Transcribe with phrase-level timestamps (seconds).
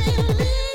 [0.00, 0.69] believe.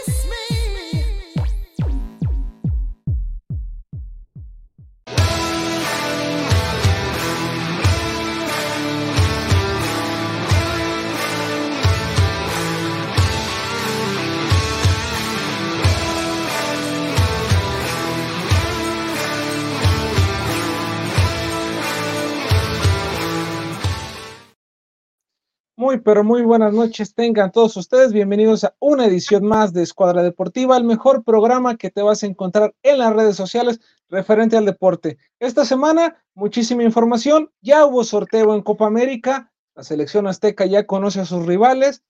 [26.06, 28.14] Pero muy buenas noches tengan todos ustedes.
[28.14, 32.28] Bienvenidos a una edición más de Escuadra Deportiva, el mejor programa que te vas a
[32.28, 35.18] encontrar en las redes sociales referente al deporte.
[35.40, 37.50] Esta semana, muchísima información.
[37.60, 39.52] Ya hubo sorteo en Copa América.
[39.74, 42.04] La selección azteca ya conoce a sus rivales.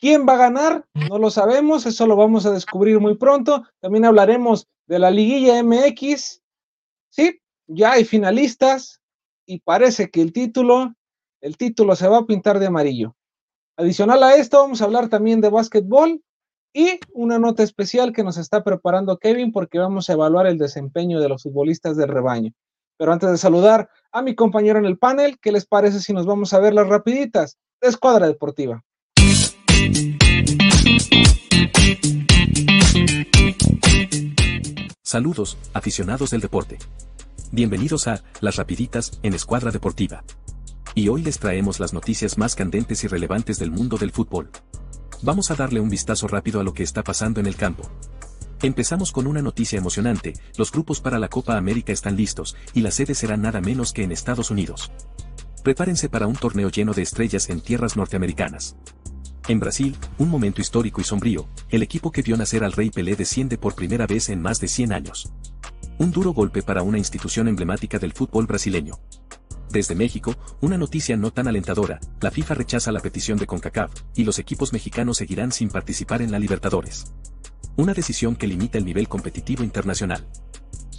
[0.00, 0.84] ¿Quién va a ganar?
[1.08, 1.86] No lo sabemos.
[1.86, 3.62] Eso lo vamos a descubrir muy pronto.
[3.78, 6.42] También hablaremos de la liguilla MX.
[7.08, 9.00] Sí, ya hay finalistas
[9.46, 10.96] y parece que el título
[11.42, 13.16] el título se va a pintar de amarillo.
[13.76, 16.22] Adicional a esto, vamos a hablar también de básquetbol
[16.72, 21.20] y una nota especial que nos está preparando Kevin porque vamos a evaluar el desempeño
[21.20, 22.52] de los futbolistas del rebaño.
[22.96, 26.26] Pero antes de saludar a mi compañero en el panel, ¿qué les parece si nos
[26.26, 28.84] vamos a ver las rapiditas de Escuadra Deportiva?
[35.02, 36.78] Saludos, aficionados del deporte.
[37.50, 40.24] Bienvenidos a Las Rapiditas en Escuadra Deportiva
[40.94, 44.50] y hoy les traemos las noticias más candentes y relevantes del mundo del fútbol.
[45.22, 47.88] Vamos a darle un vistazo rápido a lo que está pasando en el campo.
[48.62, 52.90] Empezamos con una noticia emocionante, los grupos para la Copa América están listos, y la
[52.90, 54.92] sede será nada menos que en Estados Unidos.
[55.64, 58.76] Prepárense para un torneo lleno de estrellas en tierras norteamericanas.
[59.48, 63.16] En Brasil, un momento histórico y sombrío, el equipo que vio nacer al Rey Pelé
[63.16, 65.32] desciende por primera vez en más de 100 años.
[65.98, 69.00] Un duro golpe para una institución emblemática del fútbol brasileño.
[69.72, 74.24] Desde México, una noticia no tan alentadora, la FIFA rechaza la petición de CONCACAF, y
[74.24, 77.14] los equipos mexicanos seguirán sin participar en la Libertadores.
[77.76, 80.28] Una decisión que limita el nivel competitivo internacional.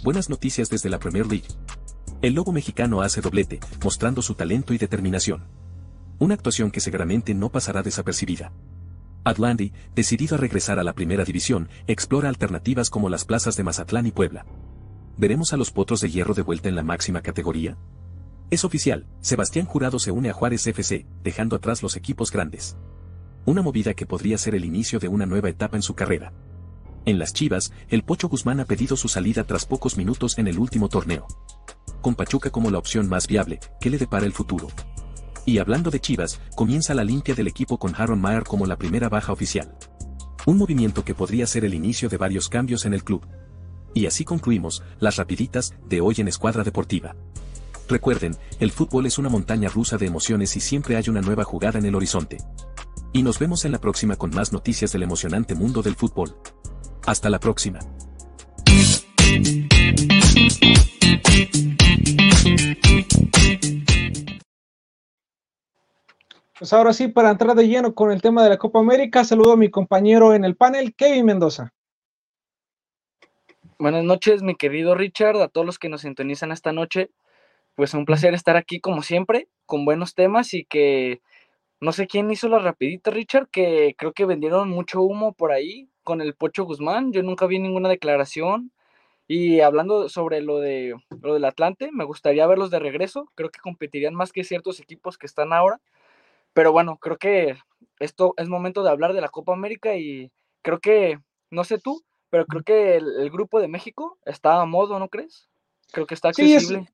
[0.02, 1.46] Buenas noticias desde la Premier League.
[2.20, 5.44] El lobo mexicano hace doblete, mostrando su talento y determinación.
[6.18, 8.52] Una actuación que seguramente no pasará desapercibida.
[9.22, 14.08] Atlandi, decidido a regresar a la primera división, explora alternativas como las plazas de Mazatlán
[14.08, 14.46] y Puebla.
[15.16, 17.78] ¿Veremos a los potros de hierro de vuelta en la máxima categoría?
[18.50, 22.76] Es oficial, Sebastián Jurado se une a Juárez FC, dejando atrás los equipos grandes.
[23.46, 26.32] Una movida que podría ser el inicio de una nueva etapa en su carrera.
[27.06, 30.58] En las Chivas, el Pocho Guzmán ha pedido su salida tras pocos minutos en el
[30.58, 31.26] último torneo.
[32.00, 34.68] Con Pachuca como la opción más viable, ¿qué le depara el futuro?
[35.46, 39.08] Y hablando de Chivas, comienza la limpia del equipo con Aaron Mayer como la primera
[39.08, 39.76] baja oficial.
[40.46, 43.26] Un movimiento que podría ser el inicio de varios cambios en el club.
[43.94, 47.14] Y así concluimos, las rapiditas, de hoy en Escuadra Deportiva.
[47.88, 51.78] Recuerden, el fútbol es una montaña rusa de emociones y siempre hay una nueva jugada
[51.78, 52.38] en el horizonte.
[53.12, 56.34] Y nos vemos en la próxima con más noticias del emocionante mundo del fútbol.
[57.06, 57.80] Hasta la próxima.
[66.58, 69.52] Pues ahora sí, para entrar de lleno con el tema de la Copa América, saludo
[69.52, 71.74] a mi compañero en el panel, Kevin Mendoza.
[73.78, 77.10] Buenas noches, mi querido Richard, a todos los que nos sintonizan esta noche
[77.74, 81.20] pues un placer estar aquí como siempre, con buenos temas y que
[81.80, 85.90] no sé quién hizo la rapidita, Richard, que creo que vendieron mucho humo por ahí
[86.02, 87.12] con el Pocho Guzmán.
[87.12, 88.72] Yo nunca vi ninguna declaración.
[89.26, 93.30] Y hablando sobre lo de lo del Atlante, me gustaría verlos de regreso.
[93.34, 95.80] Creo que competirían más que ciertos equipos que están ahora.
[96.52, 97.56] Pero bueno, creo que
[97.98, 100.30] esto es momento de hablar de la Copa América y
[100.62, 101.18] creo que,
[101.50, 105.48] no sé tú, pero creo que el, grupo de México está a modo, ¿no crees?
[105.92, 106.60] Creo que está accesible.
[106.60, 106.93] Sí, es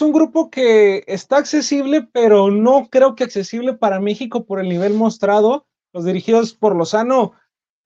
[0.00, 4.94] un grupo que está accesible, pero no creo que accesible para México por el nivel
[4.94, 5.66] mostrado.
[5.92, 7.32] Los dirigidos por Lozano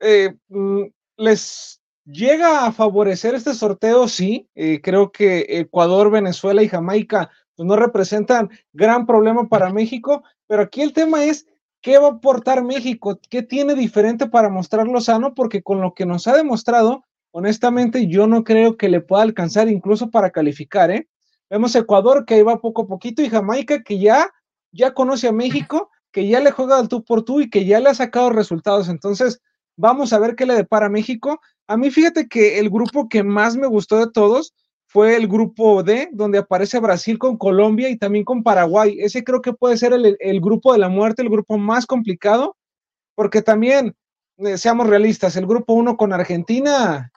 [0.01, 0.85] eh, mm,
[1.17, 4.49] les llega a favorecer este sorteo, sí.
[4.55, 10.63] Eh, creo que Ecuador, Venezuela y Jamaica pues, no representan gran problema para México, pero
[10.63, 11.47] aquí el tema es
[11.81, 16.07] qué va a aportar México, qué tiene diferente para mostrar Lozano, porque con lo que
[16.07, 21.09] nos ha demostrado, honestamente, yo no creo que le pueda alcanzar incluso para calificar, ¿eh?
[21.51, 24.31] Vemos Ecuador que va poco a poquito y Jamaica que ya,
[24.73, 27.81] ya conoce a México, que ya le juega al tú por tú y que ya
[27.81, 28.89] le ha sacado resultados.
[28.89, 29.41] Entonces,
[29.77, 31.41] vamos a ver qué le depara a México.
[31.67, 34.55] A mí fíjate que el grupo que más me gustó de todos
[34.87, 38.99] fue el grupo D, donde aparece Brasil con Colombia y también con Paraguay.
[39.01, 42.57] Ese creo que puede ser el, el grupo de la muerte, el grupo más complicado,
[43.15, 43.95] porque también,
[44.39, 47.13] eh, seamos realistas, el grupo 1 con Argentina,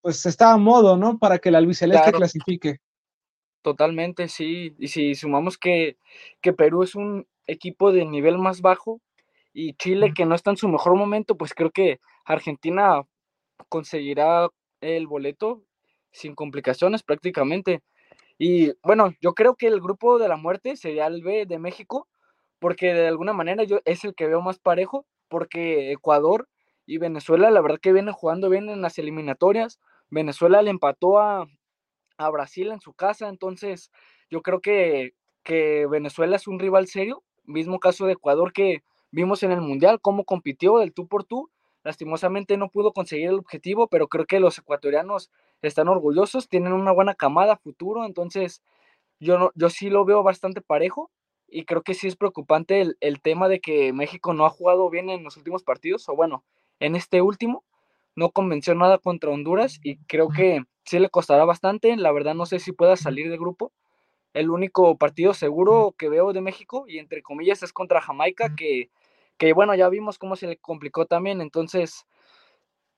[0.00, 1.18] pues está a modo, ¿no?
[1.18, 2.80] Para que el albiceleste clasifique.
[3.62, 4.74] Totalmente, sí.
[4.78, 5.96] Y si sumamos que,
[6.40, 9.00] que Perú es un equipo de nivel más bajo
[9.52, 13.02] y Chile que no está en su mejor momento, pues creo que Argentina
[13.68, 14.48] conseguirá
[14.80, 15.62] el boleto
[16.12, 17.82] sin complicaciones prácticamente.
[18.38, 22.08] Y bueno, yo creo que el grupo de la muerte sería el B de México,
[22.60, 26.48] porque de alguna manera yo es el que veo más parejo, porque Ecuador
[26.86, 29.80] y Venezuela, la verdad que vienen jugando bien en las eliminatorias.
[30.10, 31.46] Venezuela le empató a,
[32.18, 33.90] a Brasil en su casa, entonces
[34.30, 39.42] yo creo que, que Venezuela es un rival serio, mismo caso de Ecuador que vimos
[39.42, 41.50] en el Mundial, cómo compitió del tú por tú,
[41.84, 45.30] lastimosamente no pudo conseguir el objetivo, pero creo que los ecuatorianos
[45.62, 48.62] están orgullosos, tienen una buena camada futuro, entonces
[49.20, 51.10] yo, no, yo sí lo veo bastante parejo
[51.48, 54.90] y creo que sí es preocupante el, el tema de que México no ha jugado
[54.90, 56.44] bien en los últimos partidos, o bueno,
[56.80, 57.64] en este último,
[58.18, 61.96] no convenció nada contra Honduras y creo que sí le costará bastante.
[61.96, 63.72] La verdad no sé si pueda salir del grupo.
[64.34, 68.90] El único partido seguro que veo de México y entre comillas es contra Jamaica, que,
[69.38, 71.40] que bueno, ya vimos cómo se le complicó también.
[71.40, 72.06] Entonces,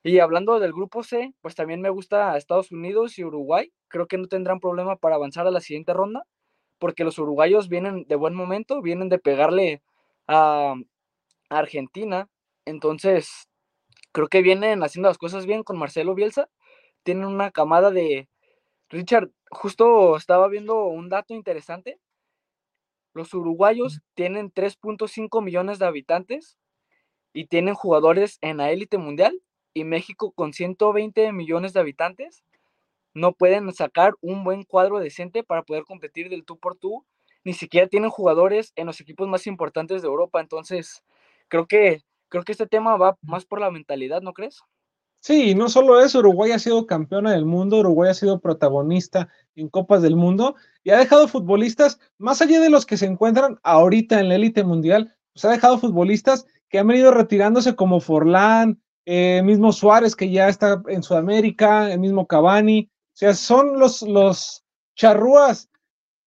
[0.03, 3.71] y hablando del grupo C, pues también me gusta Estados Unidos y Uruguay.
[3.89, 6.25] Creo que no tendrán problema para avanzar a la siguiente ronda,
[6.79, 9.83] porque los uruguayos vienen de buen momento, vienen de pegarle
[10.29, 10.77] a
[11.51, 12.31] Argentina.
[12.65, 13.50] Entonces,
[14.13, 16.49] creo que vienen haciendo las cosas bien con Marcelo Bielsa.
[17.03, 18.29] Tienen una camada de...
[18.89, 21.99] Richard, justo estaba viendo un dato interesante.
[23.15, 26.59] Los uruguayos tienen 3.5 millones de habitantes
[27.33, 29.41] y tienen jugadores en la élite mundial
[29.75, 32.43] y México con 120 millones de habitantes
[33.15, 37.05] no pueden sacar un buen cuadro decente para poder competir del tú por tú.
[37.45, 40.41] Ni siquiera tienen jugadores en los equipos más importantes de Europa.
[40.41, 41.03] Entonces,
[41.49, 44.61] creo que creo que este tema va más por la mentalidad, ¿no crees?
[45.23, 49.69] Sí, no solo eso, Uruguay ha sido campeona del mundo, Uruguay ha sido protagonista en
[49.69, 54.19] Copas del Mundo y ha dejado futbolistas, más allá de los que se encuentran ahorita
[54.19, 59.43] en la élite mundial, pues ha dejado futbolistas que han venido retirándose como Forlán, eh,
[59.45, 64.65] mismo Suárez que ya está en Sudamérica, el mismo Cavani, o sea, son los, los
[64.95, 65.69] charrúas,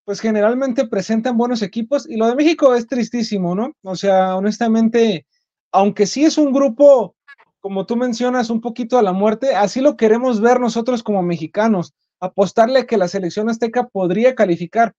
[0.05, 3.71] pues generalmente presentan buenos equipos y lo de México es tristísimo, ¿no?
[3.81, 5.25] O sea, honestamente,
[5.74, 7.16] aunque sí es un grupo,
[7.60, 11.94] como tú mencionas, un poquito a la muerte, así lo queremos ver nosotros como mexicanos,
[12.20, 14.94] apostarle a que la selección azteca podría calificar.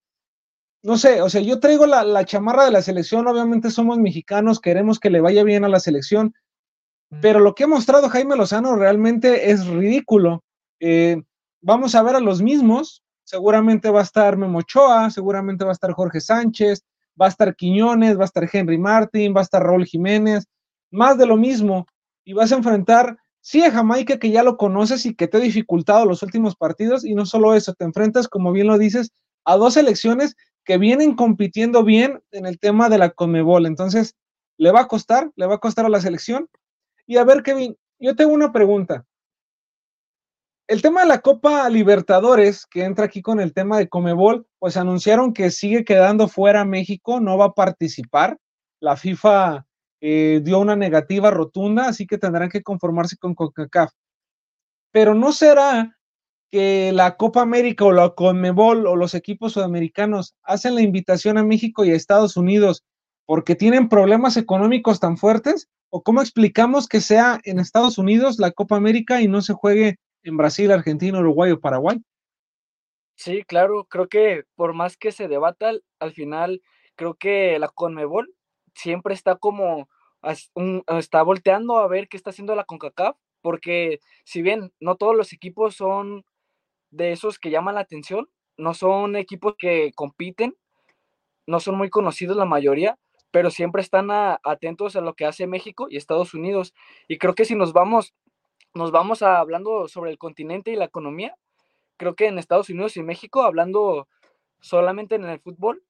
[0.83, 4.59] No sé, o sea, yo traigo la, la chamarra de la selección, obviamente somos mexicanos,
[4.59, 6.35] queremos que le vaya bien a la selección,
[7.21, 10.43] pero lo que ha mostrado Jaime Lozano realmente es ridículo.
[10.79, 11.23] Eh,
[11.61, 15.91] vamos a ver a los mismos, seguramente va a estar Memochoa, seguramente va a estar
[15.93, 16.83] Jorge Sánchez,
[17.19, 20.45] va a estar Quiñones, va a estar Henry Martin, va a estar Raúl Jiménez,
[20.95, 21.85] más de lo mismo,
[22.23, 25.39] y vas a enfrentar, sí, a Jamaica que ya lo conoces y que te ha
[25.39, 29.11] dificultado los últimos partidos, y no solo eso, te enfrentas, como bien lo dices,
[29.45, 33.67] a dos selecciones que vienen compitiendo bien en el tema de la Conmebol.
[33.67, 34.15] Entonces,
[34.57, 36.49] le va a costar, le va a costar a la selección.
[37.05, 39.05] Y a ver, Kevin, yo tengo una pregunta.
[40.67, 44.77] El tema de la Copa Libertadores, que entra aquí con el tema de Comebol, pues
[44.77, 48.39] anunciaron que sigue quedando fuera México, no va a participar.
[48.79, 49.67] La FIFA
[50.07, 53.91] eh, dio una negativa rotunda, así que tendrán que conformarse con CONCACAF.
[54.91, 55.97] Pero no será
[56.51, 61.43] que la Copa América o la CONMEBOL o los equipos sudamericanos hacen la invitación a
[61.43, 62.83] México y a Estados Unidos
[63.25, 65.69] porque tienen problemas económicos tan fuertes?
[65.89, 69.95] ¿O cómo explicamos que sea en Estados Unidos la Copa América y no se juegue
[70.21, 71.99] en Brasil, Argentina, Uruguay o Paraguay?
[73.15, 76.61] Sí, claro, creo que por más que se debata, al final
[76.95, 78.31] creo que la CONMEBOL
[78.75, 79.89] siempre está como
[80.25, 85.33] está volteando a ver qué está haciendo la CONCACAF, porque si bien no todos los
[85.33, 86.25] equipos son
[86.91, 90.55] de esos que llaman la atención, no son equipos que compiten,
[91.45, 92.97] no son muy conocidos la mayoría,
[93.31, 96.73] pero siempre están atentos a lo que hace México y Estados Unidos.
[97.07, 98.13] Y creo que si nos vamos,
[98.73, 101.35] nos vamos a, hablando sobre el continente y la economía,
[101.97, 104.07] creo que en Estados Unidos y México, hablando
[104.61, 105.83] solamente en el fútbol,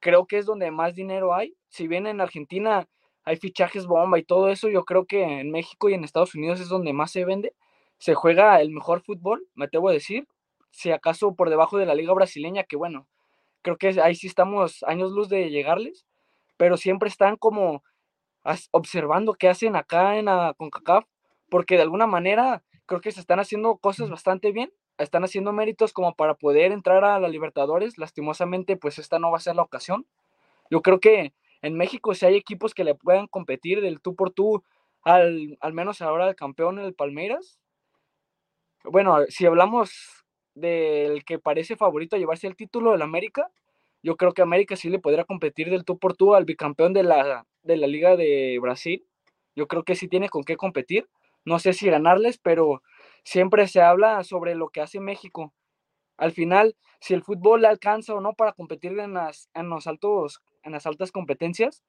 [0.00, 1.54] creo que es donde más dinero hay.
[1.68, 2.88] Si bien en Argentina
[3.24, 6.60] hay fichajes bomba y todo eso, yo creo que en México y en Estados Unidos
[6.60, 7.54] es donde más se vende.
[7.98, 10.26] Se juega el mejor fútbol, me atrevo a decir,
[10.70, 13.06] si acaso por debajo de la liga brasileña, que bueno,
[13.62, 16.06] creo que ahí sí estamos años luz de llegarles,
[16.56, 17.82] pero siempre están como
[18.70, 21.04] observando qué hacen acá en la CONCACAF,
[21.50, 25.92] porque de alguna manera creo que se están haciendo cosas bastante bien, están haciendo méritos
[25.92, 29.62] como para poder entrar a la Libertadores, lastimosamente pues esta no va a ser la
[29.62, 30.06] ocasión.
[30.70, 34.30] Yo creo que en México si hay equipos que le puedan competir del tú por
[34.32, 34.64] tú
[35.02, 37.58] al, al menos ahora el campeón el Palmeiras.
[38.84, 40.24] Bueno, si hablamos
[40.54, 43.50] del que parece favorito a llevarse el título del América,
[44.02, 47.02] yo creo que América sí le podría competir del tú por tú al bicampeón de
[47.02, 49.06] la, de la Liga de Brasil.
[49.54, 51.08] Yo creo que sí tiene con qué competir.
[51.44, 52.82] No sé si ganarles, pero
[53.24, 55.52] siempre se habla sobre lo que hace México.
[56.16, 59.86] Al final, si el fútbol le alcanza o no para competir en las, en los
[59.86, 61.82] altos, en las altas competencias,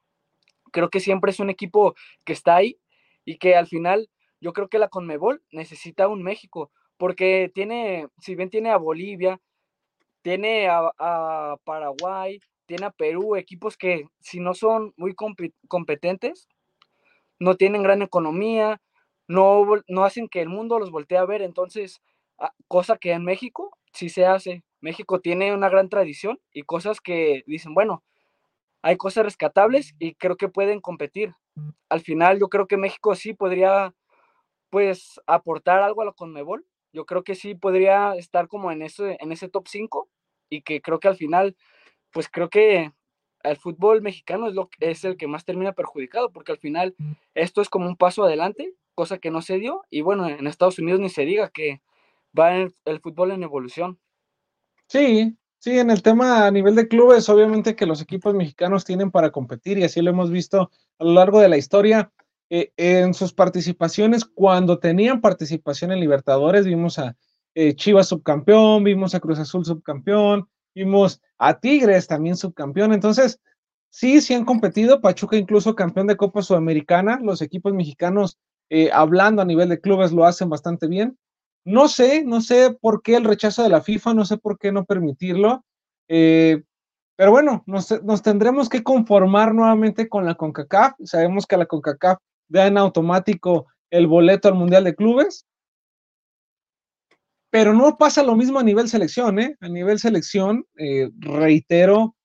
[0.71, 2.79] creo que siempre es un equipo que está ahí
[3.25, 4.09] y que al final
[4.39, 9.39] yo creo que la Conmebol necesita un México, porque tiene, si bien tiene a Bolivia,
[10.21, 15.15] tiene a, Paraguay, tiene a Perú, equipos que si no son muy
[15.67, 16.47] competentes,
[17.39, 18.81] no tienen gran economía,
[19.27, 22.01] no, no hacen que el mundo los voltee a ver, entonces,
[22.37, 24.63] ah, cosa que en México sí se hace.
[24.79, 28.03] México tiene una gran tradición y cosas que dicen, bueno,
[28.81, 31.33] hay cosas rescatables y creo que pueden competir.
[31.89, 33.93] Al final yo creo que México sí podría
[34.69, 36.65] pues aportar algo a la Conmebol.
[36.93, 40.09] Yo creo que sí podría estar como en ese, en ese top 5
[40.50, 41.55] y que creo que al final,
[42.11, 42.91] pues creo que
[43.43, 46.95] el fútbol mexicano es, lo, es el que más termina perjudicado, porque al final
[47.33, 50.79] esto es como un paso adelante, cosa que no se dio, y bueno, en Estados
[50.79, 51.81] Unidos ni se diga que
[52.38, 54.00] va el, el fútbol en evolución.
[54.88, 59.11] Sí, sí, en el tema a nivel de clubes, obviamente que los equipos mexicanos tienen
[59.11, 62.11] para competir y así lo hemos visto a lo largo de la historia.
[62.49, 67.15] Eh, en sus participaciones, cuando tenían participación en Libertadores, vimos a
[67.53, 72.91] eh, Chivas subcampeón, vimos a Cruz Azul subcampeón, vimos a Tigres también subcampeón.
[72.91, 73.39] Entonces,
[73.89, 74.99] sí, sí han competido.
[74.99, 77.19] Pachuca incluso campeón de Copa Sudamericana.
[77.21, 78.37] Los equipos mexicanos,
[78.69, 81.17] eh, hablando a nivel de clubes, lo hacen bastante bien.
[81.63, 84.71] No sé, no sé por qué el rechazo de la FIFA, no sé por qué
[84.71, 85.63] no permitirlo.
[86.07, 90.93] pero bueno, nos, nos, tendremos que conformar nuevamente con la CONCACAF.
[91.03, 95.45] Sabemos que la CONCACAF da en automático el boleto al Mundial de Clubes.
[97.51, 99.57] Pero no pasa lo mismo a nivel selección, ¿eh?
[99.59, 102.15] A nivel selección, eh, reitero,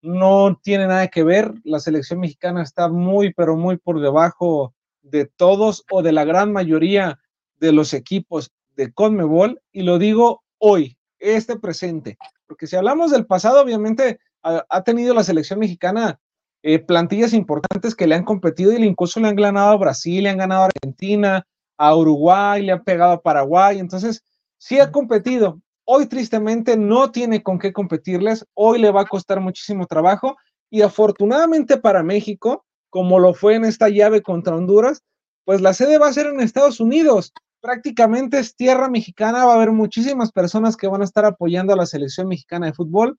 [0.00, 1.52] no tiene nada que ver.
[1.64, 6.52] La selección mexicana está muy, pero muy por debajo de todos o de la gran
[6.52, 7.18] mayoría
[7.56, 9.60] de los equipos de Conmebol.
[9.72, 12.16] Y lo digo hoy, este presente.
[12.46, 16.20] Porque si hablamos del pasado, obviamente ha tenido la selección mexicana
[16.62, 20.30] eh, plantillas importantes que le han competido y incluso le han ganado a Brasil, le
[20.30, 23.78] han ganado a Argentina, a Uruguay, le han pegado a Paraguay.
[23.78, 24.24] Entonces,
[24.58, 25.60] sí ha competido.
[25.84, 28.44] Hoy tristemente no tiene con qué competirles.
[28.54, 30.36] Hoy le va a costar muchísimo trabajo.
[30.70, 35.02] Y afortunadamente para México, como lo fue en esta llave contra Honduras,
[35.44, 37.32] pues la sede va a ser en Estados Unidos.
[37.60, 41.76] Prácticamente es tierra mexicana, va a haber muchísimas personas que van a estar apoyando a
[41.76, 43.18] la selección mexicana de fútbol.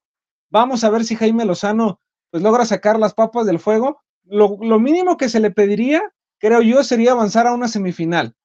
[0.50, 4.02] Vamos a ver si Jaime Lozano pues logra sacar las papas del fuego.
[4.24, 6.04] Lo, mínimo que se le pediría,
[6.40, 8.36] creo yo, sería avanzar a una semifinal.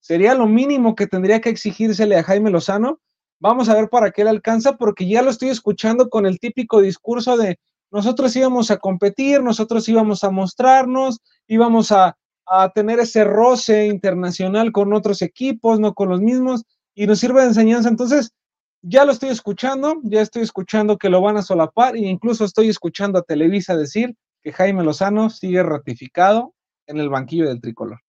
[0.00, 3.00] Sería lo mínimo que tendría que exigírsele a Jaime Lozano.
[3.38, 6.80] Vamos a ver para qué le alcanza, porque ya lo estoy escuchando con el típico
[6.80, 7.58] discurso de
[7.90, 12.16] nosotros íbamos a competir, nosotros íbamos a mostrarnos, íbamos a,
[12.52, 16.64] a tener ese roce internacional con otros equipos, no con los mismos,
[16.94, 17.88] y nos sirve de enseñanza.
[17.88, 18.34] Entonces,
[18.82, 22.68] ya lo estoy escuchando, ya estoy escuchando que lo van a solapar e incluso estoy
[22.68, 26.52] escuchando a Televisa decir que Jaime Lozano sigue ratificado
[26.86, 28.00] en el banquillo del tricolor.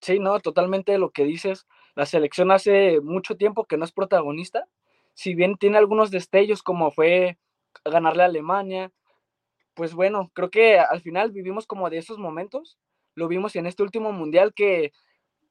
[0.00, 1.66] Sí, no, totalmente lo que dices.
[1.96, 4.64] La selección hace mucho tiempo que no es protagonista.
[5.12, 7.36] Si bien tiene algunos destellos como fue
[7.84, 8.90] ganarle a Alemania,
[9.74, 12.78] pues bueno, creo que al final vivimos como de esos momentos.
[13.18, 14.92] Lo vimos en este último mundial que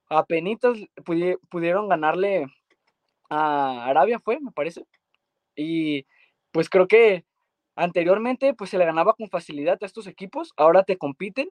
[0.09, 0.57] apenas
[1.50, 2.47] pudieron ganarle
[3.29, 4.86] a Arabia fue, me parece.
[5.53, 6.05] Y
[6.51, 7.25] pues creo que
[7.75, 11.50] anteriormente pues se le ganaba con facilidad a estos equipos, ahora te compiten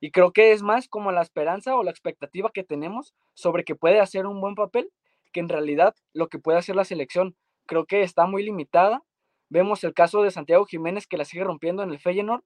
[0.00, 3.76] y creo que es más como la esperanza o la expectativa que tenemos sobre que
[3.76, 4.90] puede hacer un buen papel
[5.34, 7.36] que en realidad lo que puede hacer la selección.
[7.66, 9.02] Creo que está muy limitada.
[9.50, 12.42] Vemos el caso de Santiago Jiménez que la sigue rompiendo en el Feyenoord,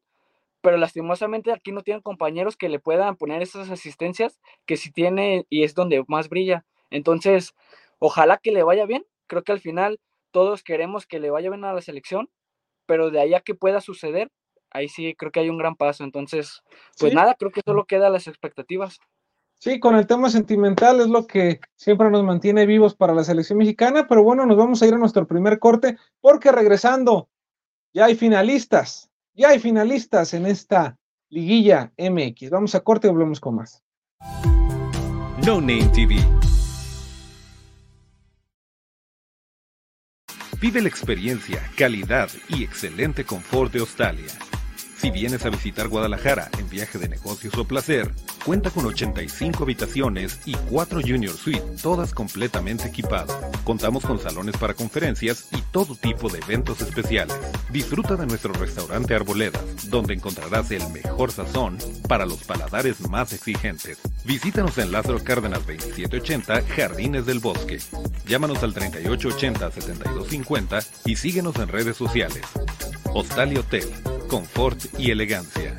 [0.62, 5.46] pero lastimosamente aquí no tienen compañeros que le puedan poner esas asistencias que sí tiene
[5.50, 6.64] y es donde más brilla.
[6.90, 7.54] Entonces,
[8.04, 9.06] Ojalá que le vaya bien.
[9.28, 10.00] Creo que al final
[10.32, 12.28] todos queremos que le vaya bien a la selección,
[12.84, 14.32] pero de ahí a que pueda suceder,
[14.72, 16.02] ahí sí creo que hay un gran paso.
[16.02, 16.62] Entonces,
[16.98, 18.98] pues nada, creo que solo queda las expectativas.
[19.60, 23.58] Sí, con el tema sentimental es lo que siempre nos mantiene vivos para la selección
[23.58, 27.28] mexicana, pero bueno, nos vamos a ir a nuestro primer corte porque regresando,
[27.94, 30.96] ya hay finalistas, ya hay finalistas en esta
[31.28, 32.50] liguilla MX.
[32.50, 33.82] Vamos a corte y volvemos con más.
[35.44, 36.16] No Name TV
[40.62, 44.28] Vive la experiencia, calidad y excelente confort de Australia.
[45.02, 48.12] Si vienes a visitar Guadalajara en viaje de negocios o placer,
[48.46, 53.36] cuenta con 85 habitaciones y 4 Junior Suite, todas completamente equipadas.
[53.64, 57.36] Contamos con salones para conferencias y todo tipo de eventos especiales.
[57.72, 63.98] Disfruta de nuestro restaurante Arboleda, donde encontrarás el mejor sazón para los paladares más exigentes.
[64.24, 67.80] Visítanos en Lázaro Cárdenas 2780, Jardines del Bosque.
[68.28, 72.42] Llámanos al 3880-7250 y síguenos en redes sociales.
[73.14, 73.84] Hostal y Hotel,
[74.32, 75.76] confort y elegancia.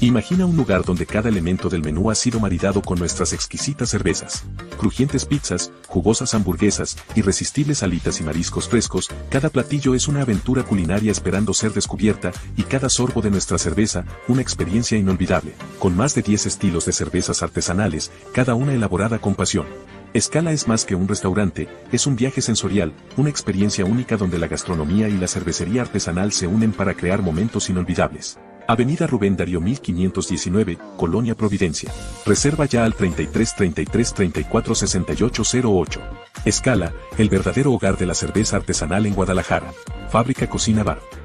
[0.00, 4.44] Imagina un lugar donde cada elemento del menú ha sido maridado con nuestras exquisitas cervezas.
[4.78, 11.10] Crujientes pizzas, jugosas hamburguesas, irresistibles alitas y mariscos frescos, cada platillo es una aventura culinaria
[11.10, 15.54] esperando ser descubierta y cada sorbo de nuestra cerveza, una experiencia inolvidable.
[15.80, 19.66] Con más de 10 estilos de cervezas artesanales, cada una elaborada con pasión.
[20.14, 24.46] Escala es más que un restaurante, es un viaje sensorial, una experiencia única donde la
[24.46, 28.38] gastronomía y la cervecería artesanal se unen para crear momentos inolvidables.
[28.68, 31.90] Avenida Rubén Darío 1519, Colonia Providencia.
[32.24, 36.00] Reserva ya al 33 33 34 68 08.
[36.44, 39.72] Escala, el verdadero hogar de la cerveza artesanal en Guadalajara.
[40.10, 41.23] Fábrica Cocina Bar.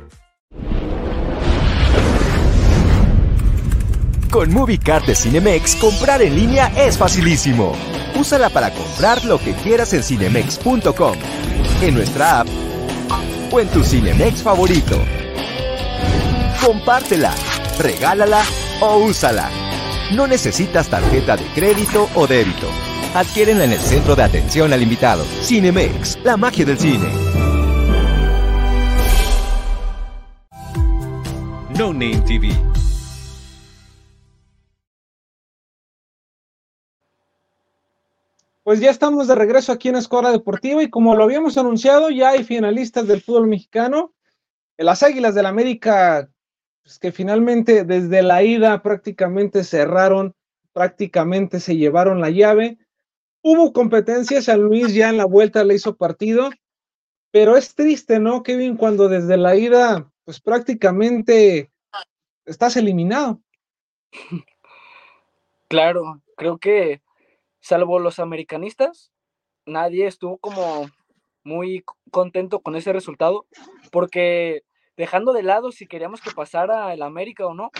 [4.32, 7.74] Con MovieCard de Cinemex, comprar en línea es facilísimo.
[8.16, 11.18] Úsala para comprar lo que quieras en cinemex.com,
[11.82, 12.48] en nuestra app
[13.52, 15.00] o en tu Cinemex favorito.
[16.64, 17.34] Compártela,
[17.80, 18.44] regálala
[18.82, 19.50] o úsala.
[20.12, 22.68] No necesitas tarjeta de crédito o débito.
[23.16, 25.26] Adquiérenla en el centro de atención al invitado.
[25.42, 27.10] Cinemex, la magia del cine.
[31.76, 32.79] No Name TV.
[38.70, 42.30] Pues ya estamos de regreso aquí en Escuadra Deportiva y como lo habíamos anunciado, ya
[42.30, 44.14] hay finalistas del fútbol mexicano.
[44.78, 46.30] Las Águilas del América
[46.84, 50.36] pues, que finalmente desde la ida prácticamente cerraron,
[50.72, 52.78] prácticamente se llevaron la llave.
[53.42, 56.52] Hubo competencia, San Luis ya en la vuelta le hizo partido,
[57.32, 58.78] pero es triste, ¿no, Kevin?
[58.78, 61.72] Cuando desde la ida, pues prácticamente
[62.46, 63.42] estás eliminado.
[65.72, 67.00] Claro, creo que
[67.60, 69.12] salvo los americanistas,
[69.66, 70.88] nadie estuvo como
[71.44, 73.46] muy contento con ese resultado,
[73.92, 74.64] porque
[74.98, 77.72] dejando de lado si queríamos que pasara el América o no,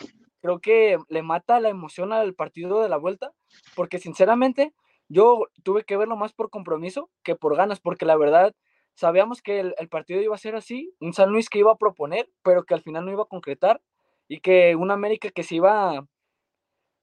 [0.42, 3.32] creo que le mata la emoción al partido de la vuelta,
[3.76, 4.74] porque sinceramente
[5.10, 8.54] yo tuve que verlo más por compromiso que por ganas, porque la verdad
[8.94, 12.30] sabíamos que el, partido iba a ser así, un San Luis que iba a proponer,
[12.44, 13.82] pero que al final no iba a concretar,
[14.28, 16.06] y que un América que se iba,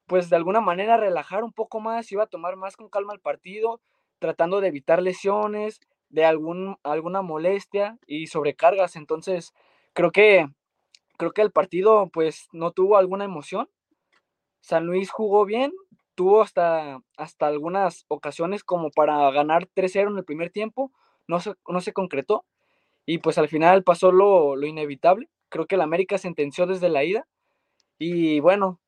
[0.07, 3.19] pues de alguna manera relajar un poco más, iba a tomar más con calma el
[3.19, 3.81] partido,
[4.19, 9.53] tratando de evitar lesiones, de algún, alguna molestia y sobrecargas, entonces
[9.93, 10.47] creo que,
[11.17, 13.69] creo que el partido pues no tuvo alguna emoción.
[14.61, 15.71] San Luis jugó bien,
[16.15, 20.91] tuvo hasta, hasta algunas ocasiones como para ganar 3-0 en el primer tiempo,
[21.27, 22.45] no se, no se concretó
[23.05, 25.29] y pues al final pasó lo, lo inevitable.
[25.49, 27.27] Creo que el América sentenció desde la ida
[27.99, 28.79] y bueno,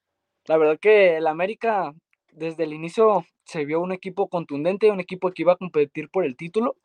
[0.50, 1.94] la verdad que el América
[2.32, 6.26] desde el inicio se vio un equipo contundente, un equipo que iba a competir por
[6.26, 6.76] el título,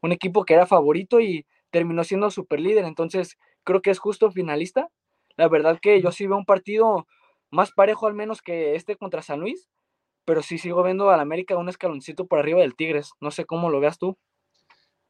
[0.00, 2.86] un equipo que era favorito y terminó siendo super líder.
[2.86, 4.88] Entonces, creo que es justo finalista.
[5.36, 7.06] La verdad que yo sí veo un partido
[7.50, 9.68] más parejo al menos que este contra San Luis,
[10.24, 13.10] pero sí sigo viendo al América un escaloncito por arriba del Tigres.
[13.20, 14.16] No sé cómo lo veas tú.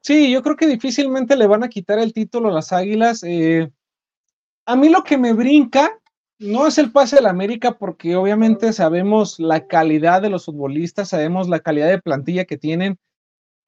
[0.01, 3.23] Sí, yo creo que difícilmente le van a quitar el título a las Águilas.
[3.23, 3.71] Eh,
[4.67, 6.00] a mí lo que me brinca
[6.41, 11.49] no es el pase del América, porque obviamente sabemos la calidad de los futbolistas, sabemos
[11.49, 12.99] la calidad de plantilla que tienen.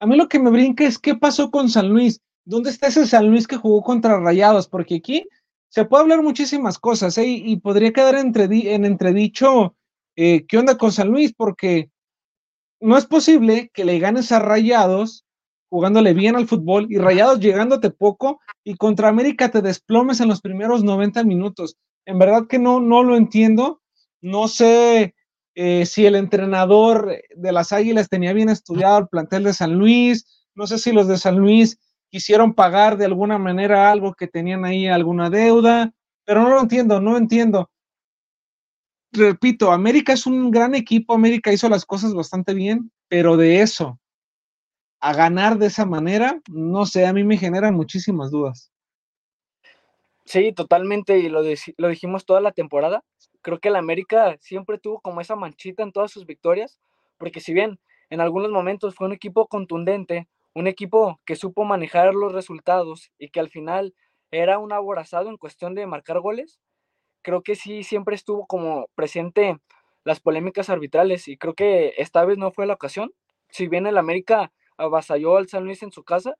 [0.00, 2.20] A mí lo que me brinca es qué pasó con San Luis.
[2.44, 4.68] ¿dónde está ese San Luis que jugó contra Rayados?
[4.68, 5.26] Porque aquí
[5.68, 7.26] se puede hablar muchísimas cosas ¿eh?
[7.26, 9.74] y, podría quedar en entredicho
[10.16, 11.90] eh, qué onda con San Luis, porque
[12.80, 15.24] no es posible que le ganes a Rayados
[15.70, 20.42] jugándole bien al fútbol y Rayados llegándote poco y contra América te desplomes en los
[20.42, 21.76] primeros 90 minutos.
[22.06, 23.82] En verdad que no, no lo entiendo.
[24.20, 25.14] No sé
[25.54, 30.46] eh, si el entrenador de las Águilas tenía bien estudiado el plantel de San Luis.
[30.54, 31.78] No sé si los de San Luis
[32.10, 35.92] quisieron pagar de alguna manera algo que tenían ahí, alguna deuda,
[36.24, 37.70] pero no lo entiendo, no entiendo.
[39.12, 43.98] Repito, América es un gran equipo, América hizo las cosas bastante bien, pero de eso
[45.02, 48.71] a ganar de esa manera, no sé, a mí me generan muchísimas dudas.
[50.24, 51.42] Sí, totalmente, y lo,
[51.76, 53.04] lo dijimos toda la temporada.
[53.42, 56.78] Creo que el América siempre tuvo como esa manchita en todas sus victorias,
[57.18, 62.14] porque si bien en algunos momentos fue un equipo contundente, un equipo que supo manejar
[62.14, 63.94] los resultados y que al final
[64.30, 66.60] era un aborazado en cuestión de marcar goles,
[67.22, 69.58] creo que sí siempre estuvo como presente
[70.04, 73.12] las polémicas arbitrales y creo que esta vez no fue la ocasión.
[73.50, 76.36] Si bien el América avasalló al San Luis en su casa,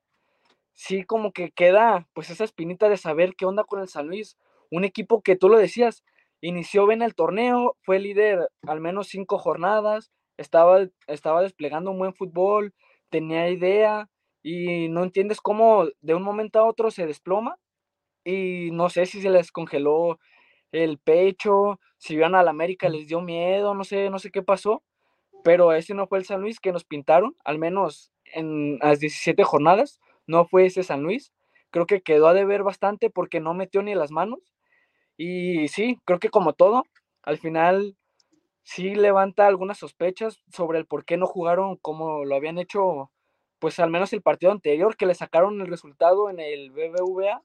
[0.73, 4.37] sí como que queda pues esa espinita de saber qué onda con el San Luis,
[4.71, 6.03] un equipo que tú lo decías,
[6.41, 12.13] inició bien el torneo, fue líder al menos cinco jornadas, estaba, estaba desplegando un buen
[12.13, 12.73] fútbol,
[13.09, 14.09] tenía idea
[14.41, 17.57] y no entiendes cómo de un momento a otro se desploma
[18.25, 20.19] y no sé si se les congeló
[20.71, 24.83] el pecho, si iban al América les dio miedo, no sé, no sé qué pasó,
[25.43, 29.43] pero ese no fue el San Luis que nos pintaron, al menos en las 17
[29.43, 31.33] jornadas, no fue ese San Luis.
[31.71, 34.39] Creo que quedó a deber bastante porque no metió ni las manos.
[35.17, 36.83] Y sí, creo que como todo,
[37.23, 37.95] al final
[38.63, 43.11] sí levanta algunas sospechas sobre el por qué no jugaron como lo habían hecho,
[43.59, 47.43] pues al menos el partido anterior, que le sacaron el resultado en el BBVA.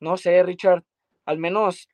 [0.00, 0.84] No sé, Richard,
[1.26, 1.88] al menos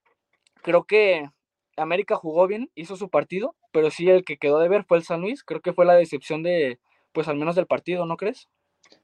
[0.63, 1.29] creo que
[1.77, 5.05] América jugó bien, hizo su partido, pero sí el que quedó de ver fue el
[5.05, 5.43] San Luis.
[5.45, 6.79] Creo que fue la decepción de,
[7.13, 8.49] pues al menos del partido, ¿no crees?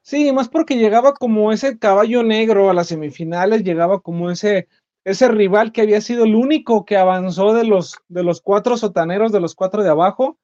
[0.01, 4.67] Sí, más porque llegaba como ese caballo negro a las semifinales, llegaba como ese,
[5.05, 9.31] ese rival que había sido el único que avanzó de los, de los cuatro sotaneros,
[9.31, 10.37] de los cuatro de abajo.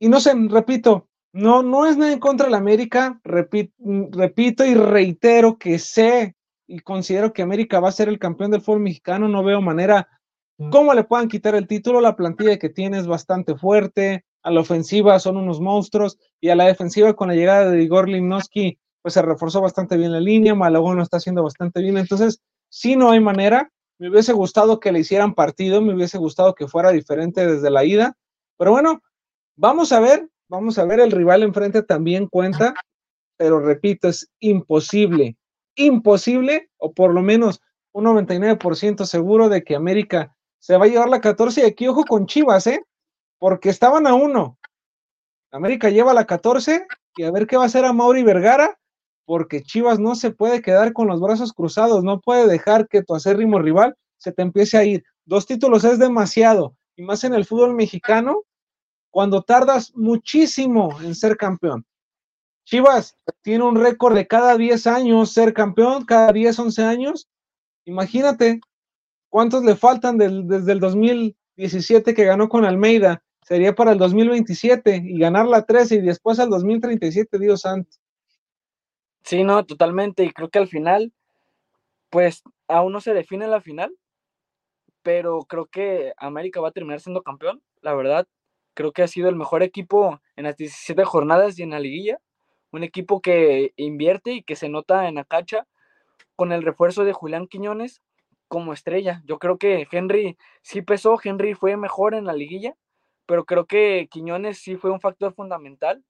[0.00, 3.72] Y no sé, repito, no, no es nada en contra de la América, repito,
[4.10, 6.34] repito y reitero que sé
[6.66, 10.08] y considero que América va a ser el campeón del fútbol mexicano, no veo manera
[10.70, 14.60] cómo le puedan quitar el título, la plantilla que tiene es bastante fuerte, a la
[14.60, 19.14] ofensiva son unos monstruos y a la defensiva con la llegada de Igor Limnoski pues
[19.14, 23.10] se reforzó bastante bien la línea, Malagón lo está haciendo bastante bien, entonces si no
[23.10, 27.46] hay manera, me hubiese gustado que le hicieran partido, me hubiese gustado que fuera diferente
[27.46, 28.16] desde la ida,
[28.56, 29.00] pero bueno,
[29.56, 32.74] vamos a ver, vamos a ver, el rival enfrente también cuenta,
[33.36, 35.36] pero repito, es imposible,
[35.76, 37.60] imposible, o por lo menos
[37.92, 42.04] un 99% seguro de que América se va a llevar la 14 y aquí ojo
[42.04, 42.84] con Chivas, ¿eh?
[43.40, 44.58] Porque estaban a uno.
[45.50, 48.78] América lleva la 14 y a ver qué va a hacer a Mauri Vergara,
[49.24, 53.14] porque Chivas no se puede quedar con los brazos cruzados, no puede dejar que tu
[53.14, 55.02] acérrimo rival se te empiece a ir.
[55.24, 58.42] Dos títulos es demasiado, y más en el fútbol mexicano,
[59.10, 61.84] cuando tardas muchísimo en ser campeón.
[62.64, 67.28] Chivas tiene un récord de cada 10 años ser campeón, cada 10, 11 años.
[67.86, 68.60] Imagínate
[69.30, 75.18] cuántos le faltan desde el 2017 que ganó con Almeida sería para el 2027 y
[75.18, 77.96] ganar la 13 y después al 2037, Dios santo.
[79.24, 80.22] Sí, no, totalmente.
[80.22, 81.12] Y creo que al final,
[82.10, 83.92] pues aún no se define la final,
[85.02, 87.60] pero creo que América va a terminar siendo campeón.
[87.80, 88.28] La verdad,
[88.74, 92.20] creo que ha sido el mejor equipo en las 17 jornadas y en la liguilla.
[92.70, 95.66] Un equipo que invierte y que se nota en la cancha
[96.36, 98.00] con el refuerzo de Julián Quiñones
[98.46, 99.22] como estrella.
[99.24, 102.76] Yo creo que Henry sí pesó, Henry fue mejor en la liguilla,
[103.30, 106.02] pero creo que Quiñones sí fue un factor fundamental,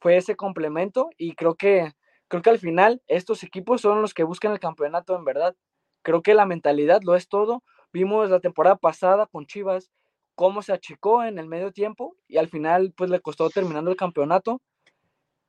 [0.00, 1.92] fue ese complemento y creo que,
[2.28, 5.54] creo que al final estos equipos son los que buscan el campeonato en verdad.
[6.00, 7.62] Creo que la mentalidad lo es todo.
[7.92, 9.90] Vimos la temporada pasada con Chivas
[10.34, 13.98] cómo se achicó en el medio tiempo y al final pues le costó terminando el
[13.98, 14.62] campeonato.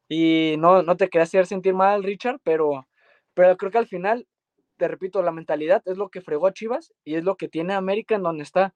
[0.09, 2.85] Y no, no te quería hacer sentir mal, Richard, pero,
[3.33, 4.27] pero creo que al final,
[4.75, 7.75] te repito, la mentalidad es lo que fregó a Chivas y es lo que tiene
[7.75, 8.75] América en donde está.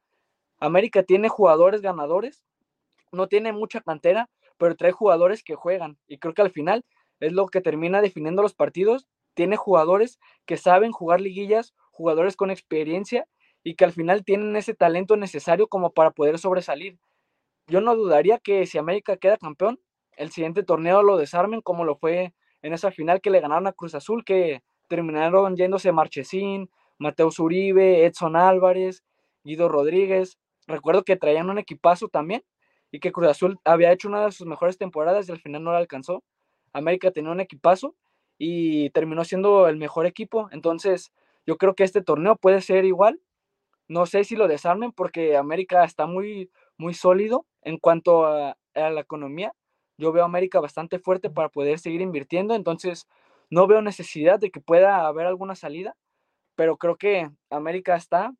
[0.61, 2.45] América tiene jugadores ganadores,
[3.11, 5.97] no tiene mucha cantera, pero trae jugadores que juegan.
[6.07, 6.85] Y creo que al final
[7.19, 9.07] es lo que termina definiendo los partidos.
[9.33, 13.27] Tiene jugadores que saben jugar liguillas, jugadores con experiencia
[13.63, 16.99] y que al final tienen ese talento necesario como para poder sobresalir.
[17.67, 19.79] Yo no dudaría que si América queda campeón,
[20.15, 23.73] el siguiente torneo lo desarmen como lo fue en esa final que le ganaron a
[23.73, 26.69] Cruz Azul, que terminaron yéndose Marchesín,
[26.99, 29.03] Mateo Zuribe, Edson Álvarez,
[29.43, 30.37] Guido Rodríguez.
[30.67, 32.43] Recuerdo que traían un equipazo también
[32.91, 35.71] y que Cruz Azul había hecho una de sus mejores temporadas y al final no
[35.71, 36.23] la alcanzó.
[36.73, 37.95] América tenía un equipazo
[38.37, 40.49] y terminó siendo el mejor equipo.
[40.51, 41.11] Entonces,
[41.45, 43.19] yo creo que este torneo puede ser igual.
[43.87, 49.01] No sé si lo desarmen porque América está muy, muy sólido en cuanto a, la
[49.01, 49.53] economía.
[49.97, 52.55] Yo veo a América bastante fuerte para poder seguir invirtiendo.
[52.55, 53.07] Entonces,
[53.49, 55.95] no veo necesidad de que pueda haber alguna salida.
[56.55, 58.33] Pero creo que América está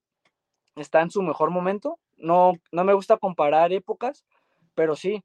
[0.75, 1.99] está en su mejor momento.
[2.21, 4.23] No, no me gusta comparar épocas,
[4.75, 5.23] pero sí,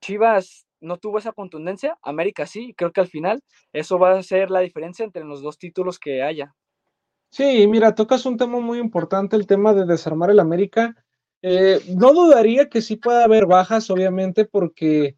[0.00, 4.50] Chivas no tuvo esa contundencia, América sí, creo que al final eso va a ser
[4.50, 6.54] la diferencia entre los dos títulos que haya.
[7.30, 10.96] Sí, mira, tocas un tema muy importante, el tema de desarmar el América.
[11.42, 15.16] Eh, no dudaría que sí pueda haber bajas, obviamente, porque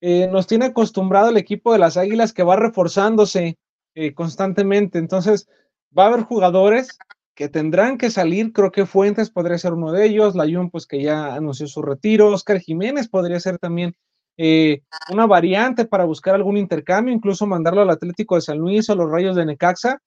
[0.00, 3.58] eh, nos tiene acostumbrado el equipo de las Águilas que va reforzándose
[3.94, 4.98] eh, constantemente.
[4.98, 5.48] Entonces,
[5.96, 6.98] va a haber jugadores
[7.34, 11.02] que tendrán que salir, creo que Fuentes podría ser uno de ellos, Layun pues que
[11.02, 13.94] ya anunció su retiro, Oscar Jiménez podría ser también
[14.36, 18.94] eh, una variante para buscar algún intercambio, incluso mandarlo al Atlético de San Luis o
[18.94, 20.00] los Rayos de Necaxa.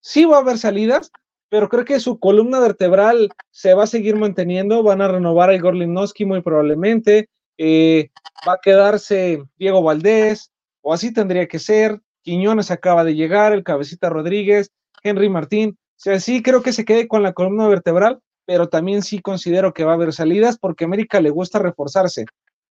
[0.00, 1.10] Sí va a haber salidas,
[1.48, 5.54] pero creo que su columna vertebral se va a seguir manteniendo, van a renovar a
[5.54, 8.10] Igor Linovsky muy probablemente, eh,
[8.46, 10.50] va a quedarse Diego Valdés,
[10.82, 14.70] o así tendría que ser, Quiñones acaba de llegar, el Cabecita Rodríguez,
[15.02, 19.20] Henry Martín, sea, sí creo que se quede con la columna vertebral, pero también sí
[19.20, 22.26] considero que va a haber salidas porque América le gusta reforzarse.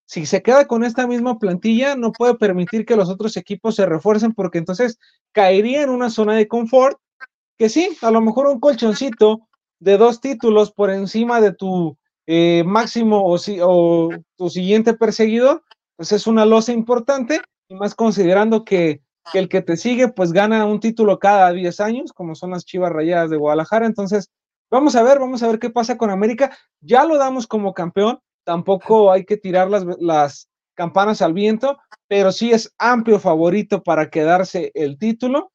[0.05, 3.86] Si se queda con esta misma plantilla, no puede permitir que los otros equipos se
[3.86, 4.99] refuercen porque entonces
[5.31, 6.97] caería en una zona de confort
[7.57, 9.47] que sí, a lo mejor un colchoncito
[9.79, 15.63] de dos títulos por encima de tu eh, máximo o, o tu siguiente perseguidor,
[15.95, 20.31] pues es una losa importante y más considerando que, que, el que te sigue pues
[20.31, 24.31] gana un título cada 10 años, como son las Chivas Rayadas de Guadalajara, entonces
[24.69, 28.19] vamos a ver, vamos a ver qué pasa con América, ya lo damos como campeón,
[28.43, 34.10] tampoco hay que tirar las, las campanas al viento, pero sí es amplio favorito para
[34.10, 35.51] quedarse el título,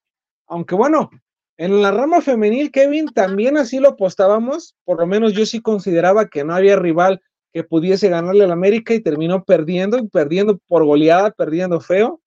[0.47, 1.11] aunque bueno,
[1.59, 6.29] en la rama femenil, Kevin, también así lo apostábamos, por lo menos yo sí consideraba
[6.29, 7.23] que no había rival
[7.55, 12.21] que pudiese ganarle al América y terminó perdiendo, perdiendo por goleada, perdiendo feo.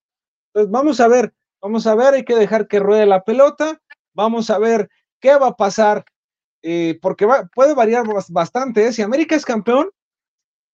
[0.53, 3.81] Entonces vamos a ver, vamos a ver, hay que dejar que ruede la pelota,
[4.13, 6.05] vamos a ver qué va a pasar,
[6.61, 8.87] eh, porque puede variar bastante.
[8.87, 8.93] ¿eh?
[8.93, 9.89] Si América es campeón,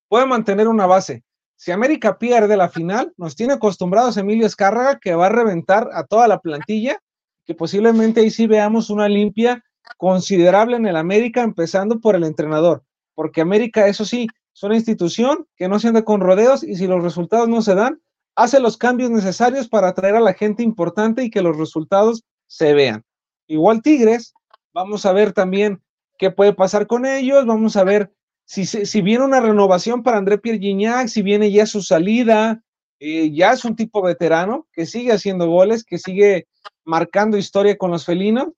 [0.08, 1.24] puede mantener una base.
[1.56, 6.04] Si América pierde la final, nos tiene acostumbrados Emilio Escárraga que va a reventar a
[6.04, 7.00] toda la plantilla
[7.46, 9.64] que posiblemente ahí sí veamos una limpia
[9.96, 12.82] considerable en el América, empezando por el entrenador,
[13.14, 16.86] porque América, eso sí, es una institución que no se anda con rodeos y si
[16.88, 18.00] los resultados no se dan,
[18.36, 22.74] hace los cambios necesarios para atraer a la gente importante y que los resultados se
[22.74, 23.02] vean.
[23.48, 24.34] Igual Tigres,
[24.72, 25.82] vamos a ver también
[26.18, 28.12] qué puede pasar con ellos, vamos a ver
[28.44, 32.62] si, viene una renovación para André Pierre Gignac, si viene ya su salida,
[33.00, 36.46] eh, ya es un tipo veterano que sigue haciendo goles, que sigue
[36.84, 38.48] marcando historia con los felinos,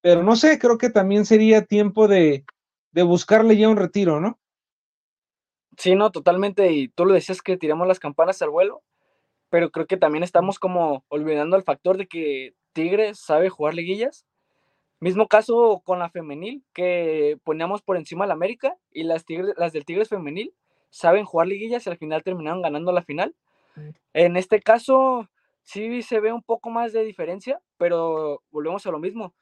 [0.00, 2.44] pero no sé, creo que también sería tiempo de,
[2.92, 4.38] de buscarle ya un retiro, ¿no?
[5.78, 8.82] Sí, no, totalmente, y tú lo decías que tiramos las campanas al vuelo,
[9.50, 14.26] pero creo que también estamos como olvidando el factor de que Tigres sabe jugar liguillas.
[15.00, 19.72] Mismo caso con la femenil, que poníamos por encima la América y las, tigres, las
[19.72, 20.54] del Tigres femenil
[20.90, 23.34] saben jugar liguillas y al final terminaron ganando la final.
[24.12, 25.28] En este caso,
[25.62, 29.34] sí se ve un poco más de diferencia, pero volvemos a lo mismo.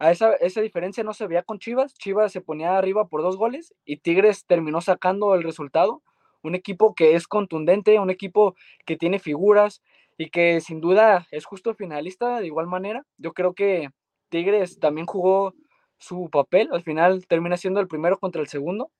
[0.00, 1.94] A esa, esa diferencia no se veía con Chivas.
[1.94, 6.02] Chivas se ponía arriba por dos goles y Tigres terminó sacando el resultado.
[6.42, 9.82] Un equipo que es contundente, un equipo que tiene figuras
[10.16, 13.04] y que sin duda es justo finalista de igual manera.
[13.18, 13.90] Yo creo que
[14.30, 15.54] Tigres también jugó
[15.98, 16.70] su papel.
[16.72, 18.90] Al final termina siendo el primero contra el segundo.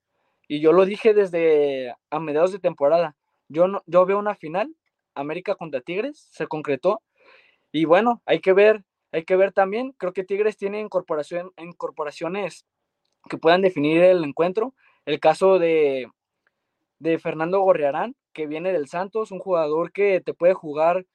[0.49, 3.17] Y yo lo dije desde a mediados de temporada.
[3.49, 4.77] Yo, no, yo veo una final,
[5.15, 7.03] América contra Tigres, se concretó.
[7.73, 12.67] Y bueno, hay que ver, hay que ver también, creo que Tigres tiene incorporación, incorporaciones
[13.29, 14.75] que puedan definir el encuentro.
[15.05, 16.09] El caso de,
[16.99, 21.07] de Fernando Gorriarán, que viene del Santos, un jugador que te puede jugar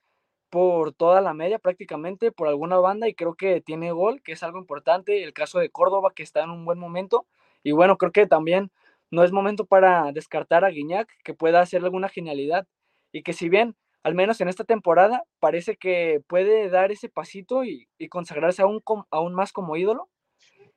[0.49, 4.43] por toda la media prácticamente, por alguna banda, y creo que tiene gol, que es
[4.43, 5.23] algo importante.
[5.23, 7.25] El caso de Córdoba, que está en un buen momento.
[7.63, 8.71] Y bueno, creo que también
[9.11, 12.67] no es momento para descartar a Guiñac, que pueda hacer alguna genialidad
[13.11, 17.63] y que si bien, al menos en esta temporada, parece que puede dar ese pasito
[17.63, 20.09] y, consagrarse aún, aún más como ídolo,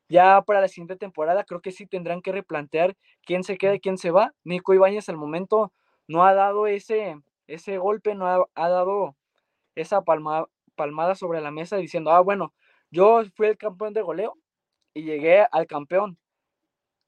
[0.08, 3.80] ya para la siguiente temporada creo que sí tendrán que replantear quién se queda y
[3.80, 4.32] quién se va.
[4.44, 5.72] Nico Ibáñez al momento
[6.08, 9.14] no ha dado ese, ese golpe, no ha, dado
[9.74, 12.54] esa palmada sobre la mesa diciendo, ah, bueno,
[12.90, 14.38] yo fui el campeón de goleo
[14.94, 16.18] y llegué al campeón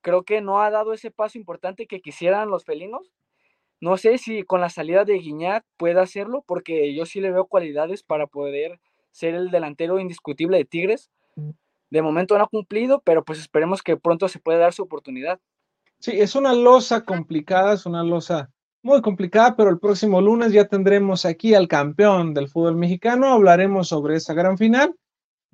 [0.00, 3.12] creo que no ha dado ese paso importante que quisieran los felinos.
[3.80, 7.46] No sé si con la salida de Guiñac pueda hacerlo, porque yo sí le veo
[7.46, 8.78] cualidades para poder
[9.10, 11.10] ser el delantero indiscutible de Tigres.
[11.36, 11.50] Mm.
[11.90, 15.40] De momento no ha cumplido, pero pues esperemos que pronto se pueda dar su oportunidad.
[15.98, 18.50] Sí, es una losa complicada, es una losa
[18.82, 23.88] muy complicada, pero el próximo lunes ya tendremos aquí al campeón del fútbol mexicano, hablaremos
[23.88, 24.94] sobre esa gran final.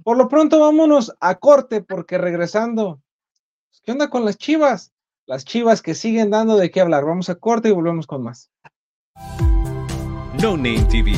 [0.04, 3.00] Por lo pronto vámonos a corte porque regresando
[3.86, 4.92] ¿Qué onda con las chivas?
[5.28, 7.04] Las chivas que siguen dando de qué hablar.
[7.04, 8.48] Vamos a corte y volvemos con más.
[10.40, 11.14] No Name TV.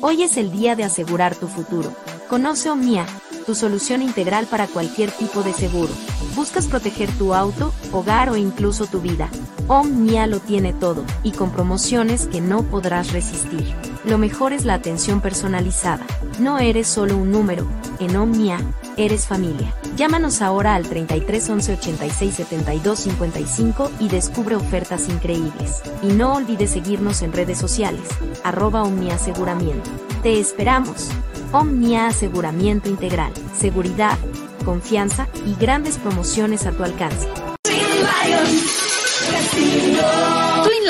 [0.00, 1.92] Hoy es el día de asegurar tu futuro.
[2.30, 3.04] Conoce Omnia,
[3.44, 5.92] tu solución integral para cualquier tipo de seguro.
[6.34, 9.28] Buscas proteger tu auto, hogar o incluso tu vida.
[9.68, 13.74] Omnia lo tiene todo, y con promociones que no podrás resistir.
[14.06, 16.06] Lo mejor es la atención personalizada.
[16.38, 17.66] No eres solo un número,
[18.00, 18.58] en Omnia,
[18.96, 19.74] eres familia.
[19.96, 25.82] Llámanos ahora al 33 11 86 72 55 y descubre ofertas increíbles.
[26.02, 28.02] Y no olvides seguirnos en redes sociales,
[28.42, 29.90] arroba Omnia Aseguramiento.
[30.22, 31.10] Te esperamos.
[31.52, 34.18] Omnia Aseguramiento Integral, seguridad,
[34.64, 37.28] confianza y grandes promociones a tu alcance.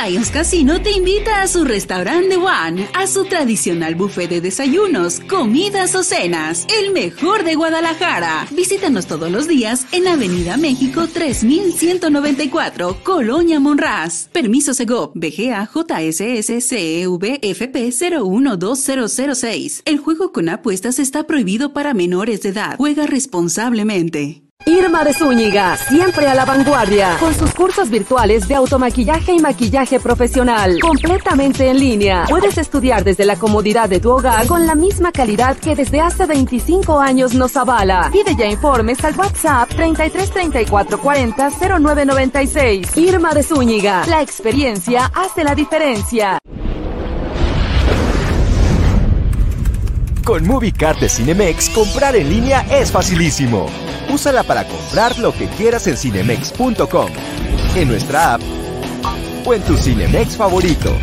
[0.04, 5.94] Lions Casino te invita a su restaurante One, a su tradicional buffet de desayunos, comidas
[5.94, 8.46] o cenas, el mejor de Guadalajara.
[8.50, 14.28] Visítanos todos los días en Avenida México 3194, Colonia Monraz.
[14.30, 19.82] Permiso Segov, BGA JSS CEV FP 012006.
[19.86, 22.76] El juego con apuestas está prohibido para menores de edad.
[22.76, 24.43] Juega responsablemente.
[24.66, 30.00] Irma de Zúñiga, siempre a la vanguardia, con sus cursos virtuales de automaquillaje y maquillaje
[30.00, 32.24] profesional, completamente en línea.
[32.28, 36.24] Puedes estudiar desde la comodidad de tu hogar con la misma calidad que desde hace
[36.24, 38.08] 25 años nos avala.
[38.10, 42.96] Pide ya informes al WhatsApp 33 34 40 0996.
[42.96, 46.38] Irma de Zúñiga, la experiencia hace la diferencia.
[50.24, 53.66] Con MovieCard de Cinemex, comprar en línea es facilísimo.
[54.08, 57.10] Úsala para comprar lo que quieras en cinemex.com,
[57.76, 58.40] en nuestra app
[59.44, 60.96] o en tu Cinemex favorito.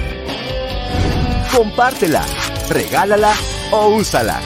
[1.55, 2.25] Compártela,
[2.67, 3.31] regálala
[3.71, 4.41] o úsala.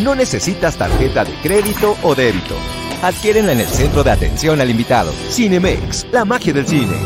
[0.00, 2.56] No necesitas tarjeta de crédito o débito.
[3.02, 5.12] Adquiérenla en el centro de atención al invitado.
[5.30, 6.96] Cinemex, la magia del cine.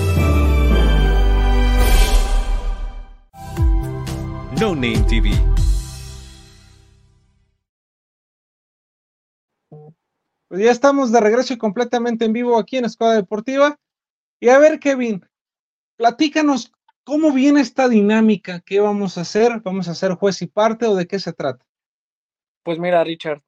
[4.58, 5.61] No Name TV.
[10.52, 13.80] Pues ya estamos de regreso y completamente en vivo aquí en Escuela Deportiva.
[14.38, 15.24] Y a ver, Kevin,
[15.96, 20.84] platícanos cómo viene esta dinámica, qué vamos a hacer, vamos a hacer juez y parte
[20.84, 21.64] o de qué se trata.
[22.64, 23.40] Pues mira, Richard,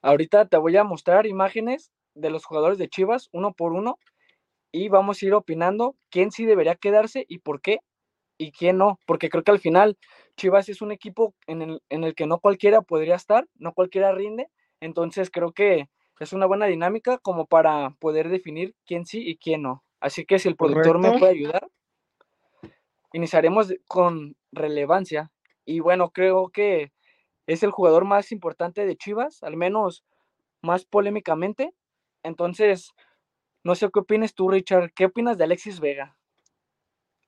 [0.00, 3.98] ahorita te voy a mostrar imágenes de los jugadores de Chivas uno por uno
[4.72, 7.80] y vamos a ir opinando quién sí debería quedarse y por qué
[8.38, 9.98] y quién no, porque creo que al final
[10.38, 14.12] Chivas es un equipo en el, en el que no cualquiera podría estar, no cualquiera
[14.12, 14.48] rinde,
[14.80, 19.62] entonces creo que es una buena dinámica como para poder definir quién sí y quién
[19.62, 19.84] no.
[20.00, 21.68] Así que si el productor me puede ayudar,
[23.12, 25.30] iniciaremos con relevancia.
[25.64, 26.92] Y bueno, creo que
[27.46, 30.04] es el jugador más importante de Chivas, al menos
[30.62, 31.74] más polémicamente.
[32.22, 32.90] Entonces,
[33.64, 34.92] no sé qué opinas tú, Richard.
[34.94, 36.16] ¿Qué opinas de Alexis Vega?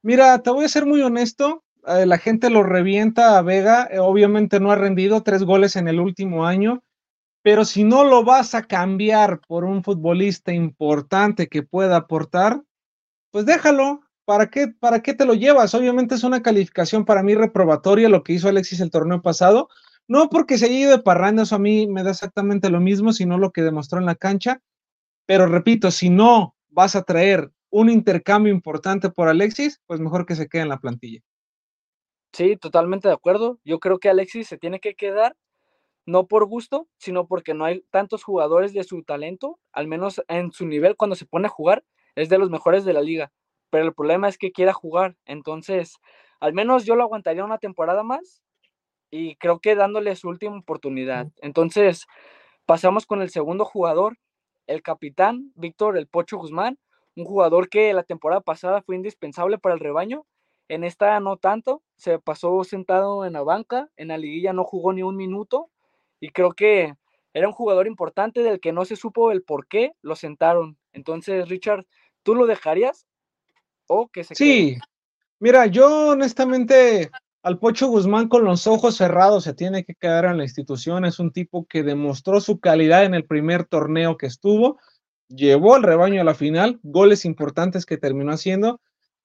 [0.03, 1.65] Mira, te voy a ser muy honesto.
[1.87, 3.89] eh, la gente lo revienta a Vega.
[3.91, 6.83] eh, obviamente no ha rendido tres goles en el último año.
[7.45, 12.63] Pero si no lo vas a cambiar por un futbolista importante que pueda aportar,
[13.31, 14.01] pues déjalo.
[14.25, 15.75] ¿Para qué, ¿Para qué te lo llevas?
[15.75, 19.69] Obviamente es una calificación para mí reprobatoria lo que hizo Alexis el torneo pasado.
[20.09, 23.13] No porque se haya ido de parranda, eso a mí me da exactamente lo mismo,
[23.13, 24.63] sino lo que demostró en la cancha.
[25.27, 30.37] Pero repito, si no vas a traer un intercambio importante por Alexis, pues mejor que
[30.37, 31.21] se quede en la plantilla.
[32.33, 33.61] Sí, totalmente de acuerdo.
[33.65, 35.37] Yo creo que Alexis se tiene que quedar,
[36.07, 40.53] no por gusto, sino porque no hay tantos jugadores de su talento, al menos en
[40.53, 43.33] su nivel cuando se pone a jugar, es de los mejores de la liga.
[43.71, 45.17] Pero el problema es que quiera jugar.
[45.25, 45.97] Entonces,
[46.41, 48.43] al menos yo lo aguantaría una temporada más
[49.11, 51.29] y creo que dándole su última oportunidad.
[51.41, 52.07] Entonces,
[52.67, 54.19] pasamos con el segundo jugador,
[54.67, 56.79] el capitán Víctor El Pocho Guzmán,
[57.17, 60.27] un jugador que la temporada pasada fue indispensable para el rebaño.
[60.69, 64.93] En esta no tanto, se pasó sentado en la banca, en la liguilla no jugó
[64.93, 65.71] ni un minuto
[66.21, 66.95] y creo que
[67.33, 70.79] era un jugador importante del que no se supo el por qué lo sentaron.
[70.93, 71.85] Entonces, Richard,
[72.23, 73.07] ¿tú lo dejarías
[73.87, 74.25] o que?
[74.25, 74.79] Sí,
[75.41, 77.11] mira, yo honestamente
[77.45, 81.05] al Pocho Guzmán con los ojos cerrados se tiene que quedar en la institución.
[81.05, 84.79] Es un tipo que demostró su calidad en el primer torneo que estuvo,
[85.29, 88.81] llevó al rebaño a la final, goles importantes que terminó haciendo.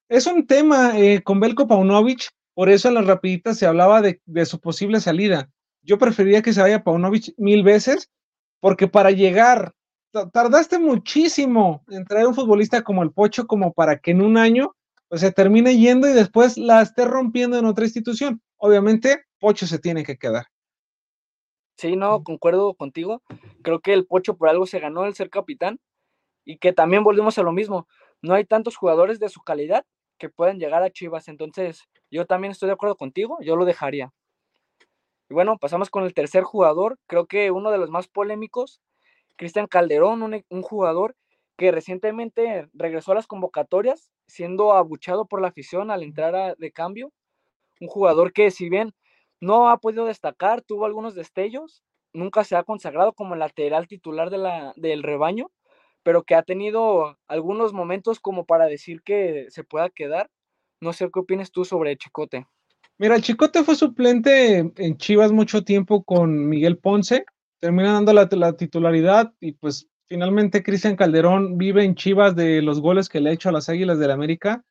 [0.10, 4.19] Es un tema eh, con Belko Paunovic, por eso en las rapiditas se hablaba de,
[4.25, 5.49] de su posible salida.
[5.82, 8.10] Yo preferiría que se vaya Paunovic mil veces,
[8.60, 9.74] porque para llegar,
[10.12, 14.38] ta- tardaste muchísimo en traer un futbolista como el Pocho, como para que en un
[14.38, 14.76] año
[15.08, 18.42] pues se termine yendo y después la esté rompiendo en otra institución.
[18.58, 20.46] Obviamente, Pocho se tiene que quedar.
[21.77, 23.23] Sí, no, concuerdo contigo.
[23.63, 25.80] Creo que el Pocho por algo se ganó el ser capitán
[26.46, 27.88] y que también volvemos a lo mismo.
[28.21, 29.86] No hay tantos jugadores de su calidad
[30.17, 31.27] que puedan llegar a Chivas.
[31.30, 34.12] Entonces, yo también estoy de acuerdo contigo, yo lo dejaría.
[35.30, 38.82] Y bueno, pasamos con el tercer jugador, creo que uno de los más polémicos,
[39.38, 41.15] Cristian Calderón, un, e- jugador
[41.58, 47.12] que recientemente regresó a las convocatorias, siendo abuchado por la afición al entrar de cambio.
[47.82, 48.94] Un jugador que si bien
[49.42, 54.38] no ha podido destacar, tuvo algunos destellos, nunca se ha consagrado como lateral titular de
[54.40, 55.52] la, del rebaño,
[56.04, 60.30] pero que ha tenido algunos momentos como para decir que se pueda quedar.
[60.82, 62.48] No sé qué opinas tú sobre Chicote.
[63.02, 67.23] Mira, el Chicote fue suplente en Chivas mucho tiempo con Miguel Ponce,
[67.62, 72.81] termina dando la, la titularidad y pues finalmente Cristian Calderón vive en Chivas de los
[72.81, 74.65] goles que le ha hecho a las Águilas del América.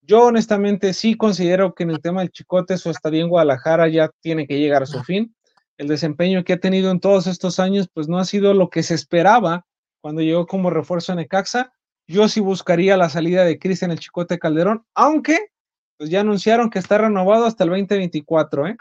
[0.00, 4.10] Yo honestamente sí considero que en el tema del Chicote su estadía en Guadalajara ya
[4.22, 5.36] tiene que llegar a su fin.
[5.76, 8.82] El desempeño que ha tenido en todos estos años pues no ha sido lo que
[8.82, 9.66] se esperaba
[10.00, 11.70] cuando llegó como refuerzo en Ecaxa.
[12.06, 15.50] Yo sí buscaría la salida de Cristian el Chicote Calderón, aunque
[15.98, 18.76] pues ya anunciaron que está renovado hasta el 2024, ¿eh?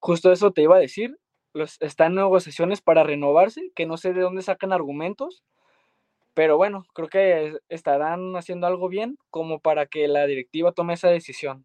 [0.00, 1.16] Justo eso te iba a decir
[1.80, 5.42] está en negociaciones para renovarse, que no sé de dónde sacan argumentos,
[6.34, 11.08] pero bueno, creo que estarán haciendo algo bien como para que la directiva tome esa
[11.08, 11.64] decisión.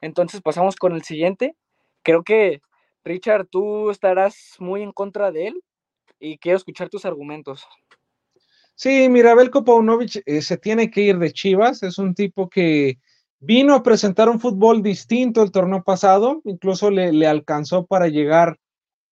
[0.00, 1.56] Entonces pasamos con el siguiente.
[2.02, 2.60] Creo que,
[3.04, 5.64] Richard, tú estarás muy en contra de él
[6.20, 7.66] y quiero escuchar tus argumentos.
[8.74, 12.98] Sí, mira, Belko Paunovic eh, se tiene que ir de Chivas, es un tipo que
[13.42, 18.58] vino a presentar un fútbol distinto el torneo pasado, incluso le, alcanzó para llegar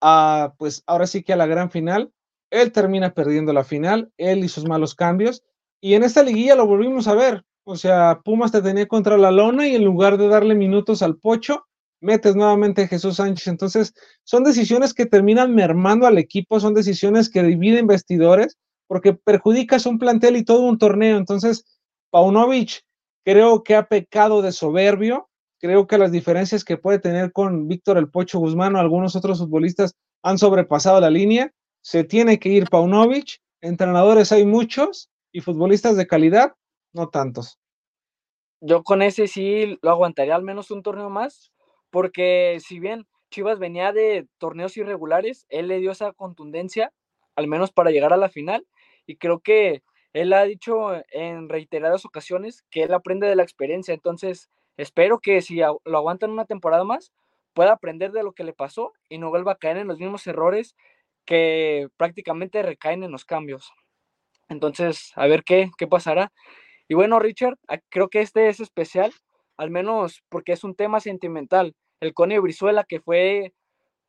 [0.00, 2.12] a, pues ahora sí que a la gran final.
[2.50, 5.42] Él termina perdiendo la final, él y sus malos cambios.
[5.80, 7.44] Y en esta liguilla lo volvimos a ver.
[7.64, 11.16] O sea, Pumas te tenía contra la lona y en lugar de darle minutos al
[11.16, 11.66] pocho,
[12.00, 13.48] metes nuevamente a Jesús Sánchez.
[13.48, 19.86] Entonces, son decisiones que terminan mermando al equipo, son decisiones que dividen vestidores, porque perjudicas
[19.86, 21.16] un plantel y todo un torneo.
[21.16, 21.64] Entonces,
[22.10, 22.84] Paunovic
[23.24, 27.98] creo que ha pecado de soberbio, Creo que las diferencias que puede tener con Víctor
[27.98, 31.52] El Pocho Guzmán o algunos otros futbolistas han sobrepasado la línea.
[31.82, 33.42] Se tiene que ir Paunovic.
[33.60, 36.54] Entrenadores hay muchos y futbolistas de calidad,
[36.94, 37.58] no tantos.
[38.62, 41.52] Yo con ese sí lo aguantaría al menos un torneo más,
[41.90, 46.94] porque si bien Chivas venía de torneos irregulares, él le dio esa contundencia,
[47.36, 48.66] al menos para llegar a la final,
[49.06, 49.82] y creo que
[50.12, 54.50] él ha dicho en reiteradas ocasiones que él aprende de la experiencia, entonces
[54.80, 57.12] Espero que si lo aguantan una temporada más,
[57.52, 60.26] pueda aprender de lo que le pasó y no vuelva a caer en los mismos
[60.26, 60.74] errores
[61.26, 63.74] que prácticamente recaen en los cambios.
[64.48, 66.32] Entonces, a ver qué, qué pasará.
[66.88, 67.58] Y bueno, Richard,
[67.90, 69.12] creo que este es especial,
[69.58, 71.74] al menos porque es un tema sentimental.
[72.00, 73.52] El Cone Brizuela, que fue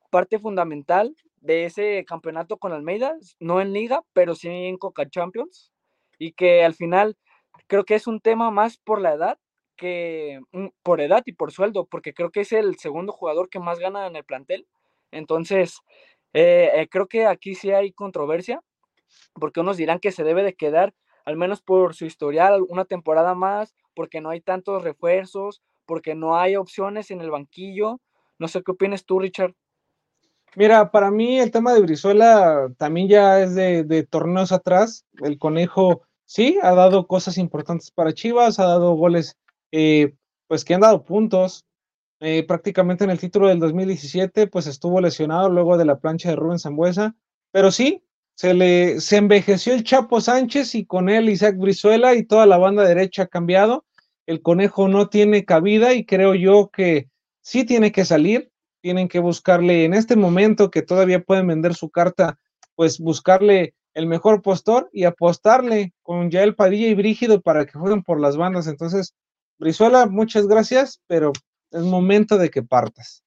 [0.10, 5.74] parte fundamental de ese campeonato con Almeida, no en liga, pero sí en Coca Champions,
[6.22, 7.18] y que al final
[7.66, 9.40] creo que es un tema más por la edad
[9.76, 13.60] que mm, por edad y por sueldo, porque creo que es el segundo jugador que
[13.60, 14.68] más gana en el plantel.
[15.10, 15.80] Entonces,
[16.34, 18.62] eh, eh, creo que aquí sí hay controversia,
[19.34, 20.94] porque unos dirán que se debe de quedar,
[21.26, 26.38] al menos por su historial, una temporada más, porque no hay tantos refuerzos, porque no
[26.38, 28.00] hay opciones en el banquillo.
[28.38, 29.56] No sé qué opinas tú, Richard.
[30.56, 35.08] Mira, para mí el tema de Brizuela también ya es de, de torneos atrás.
[35.24, 39.38] El conejo sí ha dado cosas importantes para Chivas, ha dado goles
[39.74, 40.14] eh,
[40.48, 41.66] pues que han dado puntos.
[42.22, 46.36] Eh, prácticamente en el título del 2017, pues estuvo lesionado luego de la plancha de
[46.38, 47.16] Rubén Zambuesa,
[47.52, 48.04] pero sí,
[48.36, 52.58] se le se envejeció el Chapo Sánchez y con él Isaac Brizuela y toda la
[52.58, 53.86] banda derecha ha cambiado.
[54.26, 57.10] El conejo no tiene cabida y creo yo que
[57.42, 58.52] sí tiene que salir.
[58.82, 62.40] Tienen que buscarle en este momento que todavía pueden vender su carta,
[62.76, 68.04] pues buscarle el mejor postor y apostarle con Yael Padilla y Brígido para que jueguen
[68.04, 68.68] por las bandas.
[68.68, 69.16] Entonces,
[69.58, 71.32] Brizuela, muchas gracias, pero
[71.72, 73.24] es momento de que partas.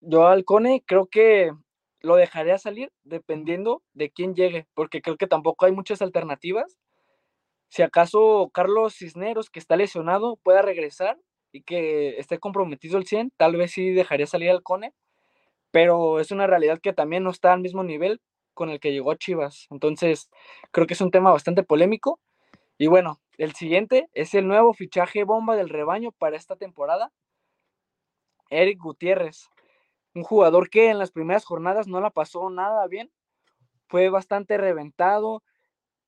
[0.00, 1.52] Yo al Cone creo que
[2.00, 6.78] lo dejaría salir dependiendo de quién llegue, porque creo que tampoco hay muchas alternativas.
[7.68, 11.18] Si acaso Carlos Cisneros, que está lesionado, pueda regresar
[11.52, 14.94] y que esté comprometido el 100, tal vez sí dejaría salir al Cone,
[15.70, 18.20] pero es una realidad que también no está al mismo nivel
[18.60, 19.66] con el que llegó Chivas.
[19.70, 20.28] Entonces,
[20.70, 22.20] creo que es un tema bastante polémico.
[22.76, 27.10] Y bueno, el siguiente es el nuevo fichaje bomba del rebaño para esta temporada.
[28.50, 29.48] Eric Gutiérrez,
[30.14, 33.10] un jugador que en las primeras jornadas no la pasó nada bien,
[33.88, 35.42] fue bastante reventado,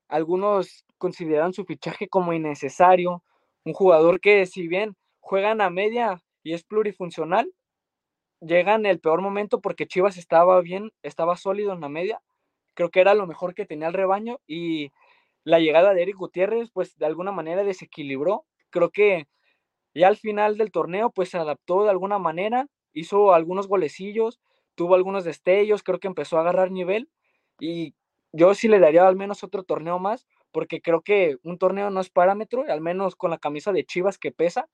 [0.08, 3.24] algunos consideran su fichaje como innecesario,
[3.64, 7.50] un jugador que si bien juega en a media y es plurifuncional,
[8.40, 12.20] llega en el peor momento porque Chivas estaba bien, estaba sólido en la media,
[12.74, 14.90] creo que era lo mejor que tenía el rebaño y
[15.44, 18.46] la llegada de Eric Gutiérrez, pues de alguna manera desequilibró.
[18.70, 19.26] Creo que
[19.94, 24.40] ya al final del torneo, pues se adaptó de alguna manera, hizo algunos golecillos,
[24.74, 27.10] tuvo algunos destellos, creo que empezó a agarrar nivel
[27.60, 27.94] y
[28.32, 32.00] yo sí le daría al menos otro torneo más, porque creo que un torneo no
[32.00, 34.68] es parámetro, al menos con la camisa de Chivas que pesa.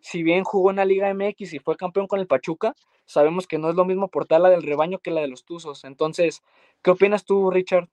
[0.00, 2.74] Si bien jugó en la Liga MX y fue campeón con el Pachuca,
[3.04, 5.84] sabemos que no es lo mismo portar la del rebaño que la de los Tuzos.
[5.84, 6.42] Entonces,
[6.82, 7.88] ¿qué opinas tú, Richard?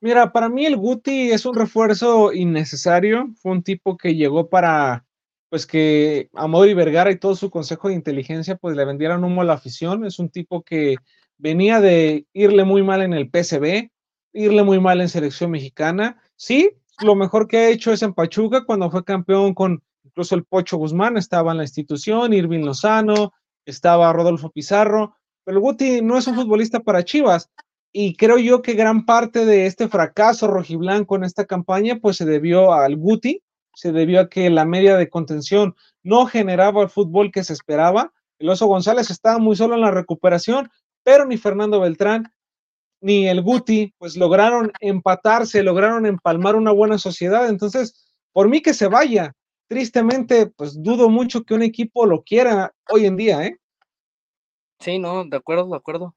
[0.00, 3.28] Mira, para mí el Guti es un refuerzo innecesario.
[3.42, 5.04] Fue un tipo que llegó para,
[5.50, 9.42] pues que Amor y Vergara y todo su consejo de inteligencia, pues le vendieran humo
[9.42, 10.06] a la afición.
[10.06, 10.96] Es un tipo que
[11.36, 13.90] venía de irle muy mal en el PCB,
[14.32, 16.22] irle muy mal en selección mexicana.
[16.36, 16.70] Sí,
[17.02, 19.82] lo mejor que ha hecho es en Pachuca cuando fue campeón con
[20.20, 23.32] incluso el Pocho Guzmán, estaba en la institución, Irving Lozano,
[23.64, 27.48] estaba Rodolfo Pizarro, pero el Guti no es un futbolista para Chivas.
[27.90, 32.26] Y creo yo que gran parte de este fracaso rojiblanco en esta campaña, pues se
[32.26, 33.42] debió al Guti,
[33.74, 38.12] se debió a que la media de contención no generaba el fútbol que se esperaba.
[38.38, 40.70] El Oso González estaba muy solo en la recuperación,
[41.02, 42.30] pero ni Fernando Beltrán
[43.00, 47.48] ni el Guti, pues lograron empatarse, lograron empalmar una buena sociedad.
[47.48, 49.34] Entonces, por mí que se vaya.
[49.70, 53.56] Tristemente, pues dudo mucho que un equipo lo quiera hoy en día, ¿eh?
[54.80, 56.16] Sí, no, de acuerdo, de acuerdo.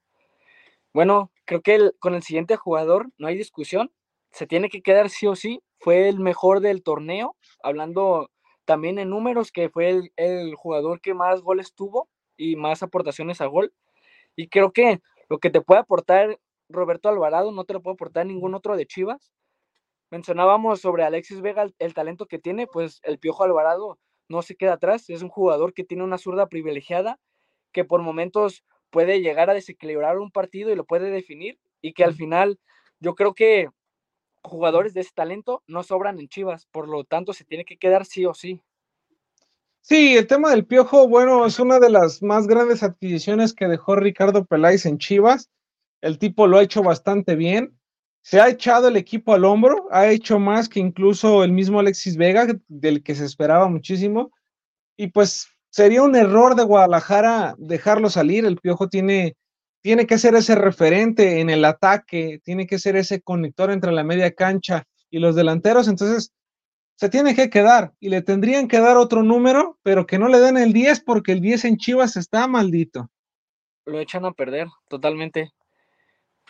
[0.92, 3.92] Bueno, creo que con el siguiente jugador no hay discusión.
[4.32, 5.62] Se tiene que quedar sí o sí.
[5.78, 8.32] Fue el mejor del torneo, hablando
[8.66, 13.46] también en números, que fue el, jugador que más goles tuvo y más aportaciones a
[13.46, 13.72] gol.
[14.36, 15.00] Y creo que
[15.30, 16.40] lo que te puede aportar
[16.70, 19.32] Roberto Alvarado no te lo puede aportar ningún otro de Chivas.
[20.14, 23.98] Mencionábamos sobre Alexis Vega el, talento que tiene, pues el Piojo Alvarado
[24.30, 25.10] no se queda atrás.
[25.10, 27.20] Es un jugador que tiene una zurda privilegiada,
[27.72, 32.04] que por momentos puede llegar a desequilibrar un partido y lo puede definir y que
[32.04, 32.60] al final
[33.00, 33.70] yo creo que
[34.44, 38.06] jugadores de ese talento no sobran en Chivas, por lo tanto se tiene que quedar
[38.06, 38.62] sí o sí.
[39.82, 43.96] Sí, el tema del Piojo, bueno, es una de las más grandes adquisiciones que dejó
[43.96, 45.50] Ricardo Peláez en Chivas.
[46.02, 47.80] El tipo lo ha hecho bastante bien.
[48.24, 52.16] Se ha echado el equipo al hombro, ha hecho más que incluso el mismo Alexis
[52.16, 54.32] Vega, del que se esperaba muchísimo.
[54.96, 58.46] Y pues sería un error de Guadalajara dejarlo salir.
[58.46, 59.36] El Piojo tiene,
[59.82, 64.06] tiene que ser ese referente en el ataque, tiene que ser ese conector entre la
[64.06, 65.90] media cancha y los delanteros.
[65.90, 66.32] Entonces,
[66.96, 70.40] se tiene que quedar y le tendrían que dar otro número, pero que no le
[70.40, 73.10] den el 10 porque el 10 en Chivas está maldito.
[73.86, 75.52] Lo echan a perder totalmente.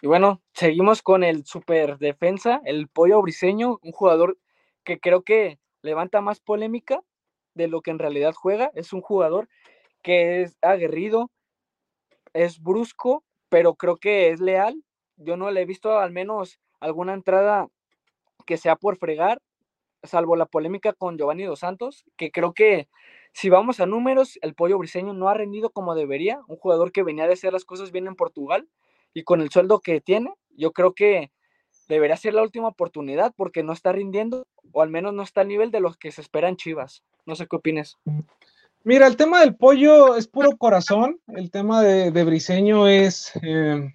[0.04, 4.38] Y bueno, seguimos con el super defensa, el pollo briseño, un jugador
[4.84, 7.00] que creo que levanta más polémica
[7.54, 8.70] de lo que en realidad juega.
[8.76, 9.48] Es un jugador
[10.02, 11.32] que es aguerrido,
[12.34, 14.84] es brusco, pero creo que es leal.
[15.16, 17.70] Yo no le he visto al menos alguna entrada
[18.46, 19.40] que sea por fregar,
[20.04, 22.90] salvo la polémica con Giovanni Dos Santos, que creo que
[23.32, 26.42] si vamos a números, el pollo briseño no ha rendido como debería.
[26.50, 28.68] Un jugador que venía de hacer las cosas bien en Portugal
[29.14, 31.32] y con el sueldo que tiene, yo creo que
[31.88, 35.48] debería ser la última oportunidad porque no está rindiendo o al menos no está al
[35.48, 37.04] nivel de los que se esperan Chivas.
[37.26, 37.98] No sé qué opines.
[38.84, 41.20] Mira, el tema del pollo es puro corazón.
[41.28, 43.94] El tema de, Briseño es, eh,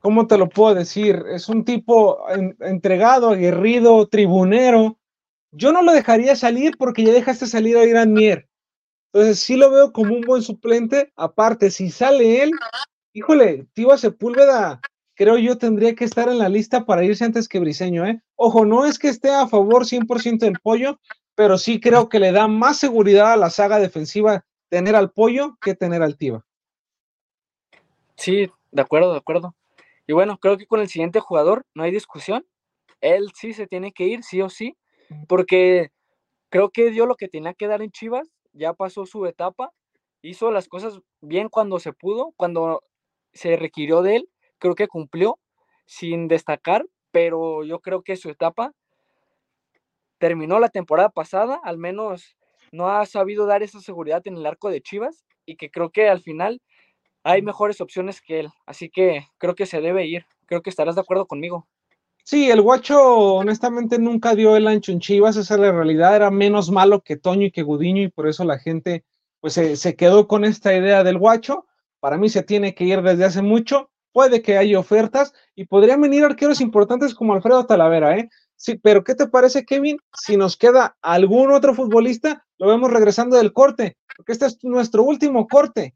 [0.00, 1.24] ¿cómo te lo puedo decir?
[1.28, 2.24] Es un tipo
[2.60, 4.98] entregado, aguerrido, tribunero.
[5.50, 8.48] Yo no lo dejaría salir porque ya dejaste salir a Irán Mier.
[9.12, 11.12] Entonces sí lo veo como un buen suplente.
[11.16, 12.52] Aparte, si sale él,
[13.12, 14.80] híjole, Tiba Sepúlveda
[15.14, 18.20] creo yo tendría que estar en la lista para irse antes que Briseño, ¿eh?
[18.36, 20.98] Ojo, no es que esté a favor 100% del pollo,
[21.34, 25.58] pero sí creo que le da más seguridad a la saga defensiva tener al pollo
[25.60, 26.44] que tener al Tiva.
[28.16, 29.54] Sí, de acuerdo, de acuerdo.
[30.06, 32.46] Y bueno, creo que con el siguiente jugador no hay discusión.
[33.00, 34.76] Él sí se tiene que ir, sí o sí,
[35.28, 35.90] porque
[36.48, 39.72] creo que dio lo que tenía que dar en Chivas, ya pasó su etapa,
[40.22, 42.82] hizo las cosas bien cuando se pudo, cuando
[43.32, 44.28] se requirió de él,
[44.58, 45.38] creo que cumplió
[45.86, 48.72] sin destacar, pero yo creo que su etapa
[50.18, 52.36] terminó la temporada pasada, al menos
[52.70, 56.08] no ha sabido dar esa seguridad en el arco de Chivas y que creo que
[56.08, 56.60] al final
[57.24, 60.94] hay mejores opciones que él, así que creo que se debe ir, creo que estarás
[60.94, 61.66] de acuerdo conmigo.
[62.24, 63.00] Sí, el guacho
[63.34, 67.16] honestamente nunca dio el ancho en Chivas, esa es la realidad, era menos malo que
[67.16, 69.04] Toño y que Gudiño y por eso la gente
[69.40, 71.66] pues se, se quedó con esta idea del guacho,
[72.02, 76.00] para mí se tiene que ir desde hace mucho, puede que haya ofertas y podrían
[76.00, 78.28] venir arqueros importantes como Alfredo Talavera, ¿eh?
[78.56, 79.98] Sí, pero ¿qué te parece, Kevin?
[80.12, 85.04] Si nos queda algún otro futbolista, lo vemos regresando del corte, porque este es nuestro
[85.04, 85.94] último corte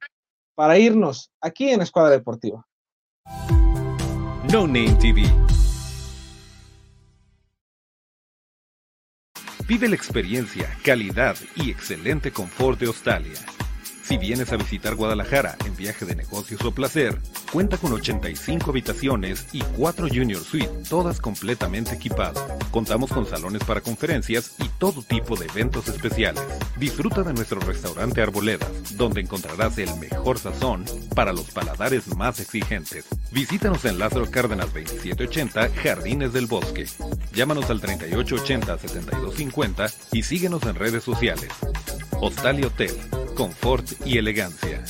[0.54, 2.64] para irnos aquí en Escuadra Deportiva.
[4.52, 5.24] No Name TV.
[9.66, 13.55] Vive la experiencia, calidad y excelente confort de Australia.
[14.06, 17.18] Si vienes a visitar Guadalajara en viaje de negocios o placer,
[17.50, 22.40] cuenta con 85 habitaciones y 4 Junior Suite, todas completamente equipadas.
[22.70, 26.40] Contamos con salones para conferencias y todo tipo de eventos especiales.
[26.78, 30.84] Disfruta de nuestro restaurante Arboledas, donde encontrarás el mejor sazón
[31.16, 33.06] para los paladares más exigentes.
[33.32, 36.86] Visítanos en Lázaro Cárdenas 2780, Jardines del Bosque.
[37.34, 41.50] Llámanos al 3880-7250 y síguenos en redes sociales.
[42.20, 42.94] Hostal y Hotel,
[43.36, 44.82] confort y elegancia.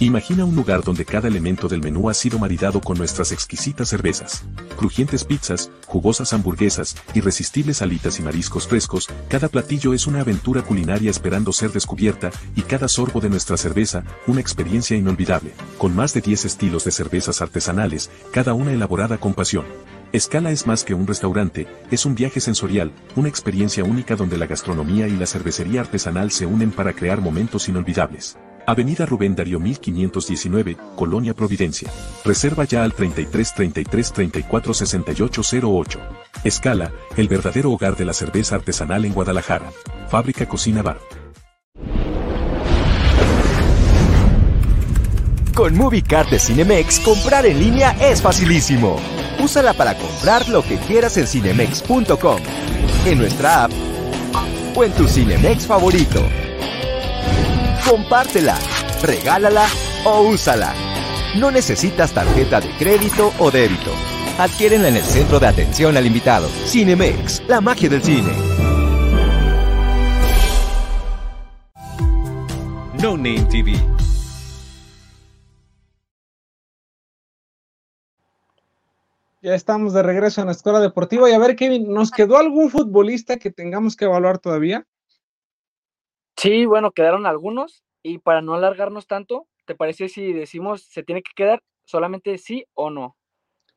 [0.00, 4.44] Imagina un lugar donde cada elemento del menú ha sido maridado con nuestras exquisitas cervezas,
[4.76, 11.10] crujientes pizzas, jugosas hamburguesas, irresistibles alitas y mariscos frescos, cada platillo es una aventura culinaria
[11.10, 16.22] esperando ser descubierta, y cada sorbo de nuestra cerveza, una experiencia inolvidable, con más de
[16.22, 19.66] 10 estilos de cervezas artesanales, cada una elaborada con pasión.
[20.12, 24.46] Escala es más que un restaurante, es un viaje sensorial, una experiencia única donde la
[24.46, 28.36] gastronomía y la cervecería artesanal se unen para crear momentos inolvidables.
[28.66, 31.90] Avenida Rubén Darío 1519, Colonia Providencia.
[32.24, 36.00] Reserva ya al 33 33 34 68 08.
[36.42, 39.70] Escala, el verdadero hogar de la cerveza artesanal en Guadalajara.
[40.08, 40.98] Fábrica Cocina Bar.
[45.60, 48.96] Con MovieCard de Cinemex, comprar en línea es facilísimo.
[49.40, 52.38] Úsala para comprar lo que quieras en cinemex.com,
[53.04, 53.70] en nuestra app
[54.74, 56.26] o en tu Cinemex favorito.
[57.86, 58.56] Compártela,
[59.02, 59.66] regálala
[60.06, 60.72] o úsala.
[61.36, 63.92] No necesitas tarjeta de crédito o débito.
[64.38, 66.48] Adquiérenla en el centro de atención al invitado.
[66.64, 68.32] Cinemex, la magia del cine.
[73.02, 73.89] No Name TV.
[79.42, 82.70] Ya estamos de regreso en la escuela deportiva y a ver, Kevin, ¿nos quedó algún
[82.70, 84.86] futbolista que tengamos que evaluar todavía?
[86.36, 91.22] Sí, bueno, quedaron algunos y para no alargarnos tanto, ¿te parece si decimos se tiene
[91.22, 93.16] que quedar solamente sí o no?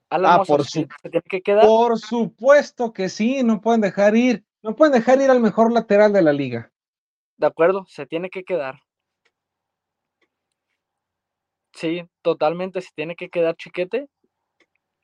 [0.09, 0.81] Alan ah, por, su...
[1.01, 1.65] ¿se tiene que quedar?
[1.65, 6.11] por supuesto que sí, no pueden dejar ir, no pueden dejar ir al mejor lateral
[6.11, 6.73] de la liga.
[7.37, 8.81] De acuerdo, se tiene que quedar.
[11.73, 14.09] Sí, totalmente se tiene que quedar chiquete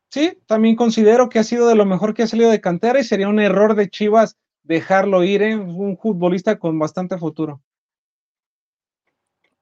[0.10, 3.04] Sí, también considero que ha sido de lo mejor que ha salido de cantera y
[3.04, 5.56] sería un error de Chivas dejarlo ir, ¿eh?
[5.56, 7.62] un futbolista con bastante futuro.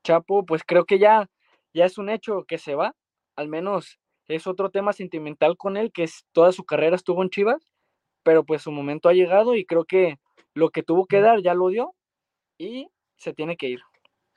[0.03, 1.29] Chapo, pues creo que ya,
[1.73, 2.95] ya es un hecho que se va,
[3.35, 7.29] al menos es otro tema sentimental con él, que es, toda su carrera estuvo en
[7.29, 7.61] Chivas,
[8.23, 10.17] pero pues su momento ha llegado y creo que
[10.53, 11.93] lo que tuvo que dar ya lo dio
[12.57, 12.87] y
[13.17, 13.81] se tiene que ir.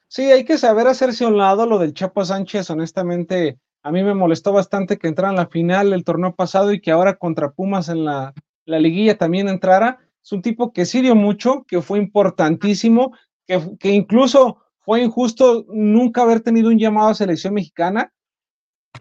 [0.09, 4.03] Sí, hay que saber hacerse a un lado lo del Chapo Sánchez, honestamente, a mí
[4.03, 7.53] me molestó bastante que entrara en la final del torneo pasado y que ahora contra
[7.53, 8.35] Pumas en la,
[8.67, 9.99] liguilla también entrara.
[10.23, 13.17] Es un tipo que sí dio mucho, que fue importantísimo,
[13.47, 18.13] que, que incluso fue injusto nunca haber tenido un llamado a selección mexicana,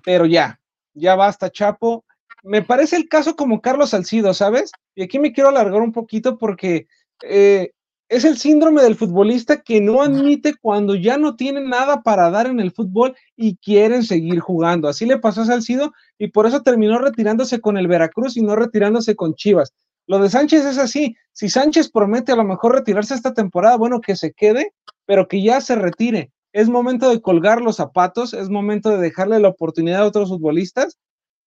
[0.03, 0.59] pero ya,
[0.93, 2.05] ya basta, Chapo.
[2.43, 4.71] Me parece el caso como Carlos Salcido, ¿sabes?
[4.95, 6.88] Y aquí me quiero alargar un poquito porque
[7.23, 7.71] eh,
[8.10, 12.47] es el síndrome del futbolista que no admite cuando ya no tiene nada para dar
[12.47, 14.88] en el fútbol y quieren seguir jugando.
[14.88, 18.55] Así le pasó a Salcido y por eso terminó retirándose con el Veracruz y no
[18.55, 19.76] retirándose con Chivas.
[20.07, 21.16] Lo de Sánchez es así.
[21.34, 24.74] Si Sánchez promete a lo mejor retirarse esta temporada, bueno, que se quede,
[25.05, 26.32] pero que ya se retire.
[26.51, 30.97] Es momento de colgar los zapatos, es momento de dejarle la oportunidad a otros futbolistas,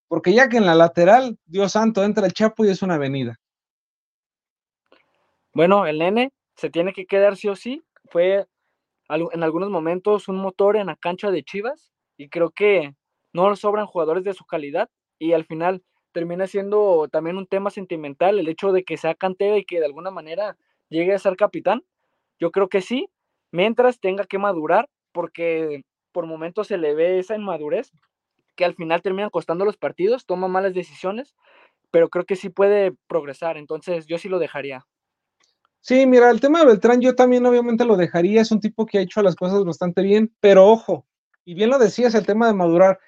[0.06, 3.40] porque ya que en la lateral, Dios santo, entra el Chapo y es una avenida.
[5.52, 6.30] Bueno, el nene
[6.62, 7.82] se tiene que quedar sí o sí.
[8.08, 8.46] Fue
[9.08, 12.94] en algunos momentos un motor en la cancha de Chivas y creo que
[13.32, 14.88] no sobran jugadores de su calidad
[15.18, 15.82] y al final
[16.12, 19.86] termina siendo también un tema sentimental el hecho de que sea cantera y que de
[19.86, 20.56] alguna manera
[20.88, 21.82] llegue a ser capitán.
[22.38, 23.08] Yo creo que sí,
[23.50, 25.82] mientras tenga que madurar, porque
[26.12, 27.90] por momentos se le ve esa inmadurez
[28.54, 31.34] que al final termina costando los partidos, toma malas decisiones,
[31.90, 34.86] pero creo que sí puede progresar, entonces yo sí lo dejaría.
[35.82, 38.98] Sí, mira, el tema de Beltrán yo también obviamente lo dejaría, es un tipo que
[38.98, 41.06] ha hecho las cosas bastante bien, pero ojo,
[41.44, 43.00] y bien lo decías, el tema de madurar,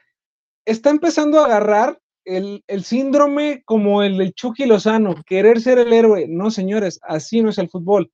[0.65, 6.27] está empezando a agarrar el, síndrome como el del Chucky Lozano, querer ser el héroe.
[6.29, 8.11] No, señores, así no es el fútbol.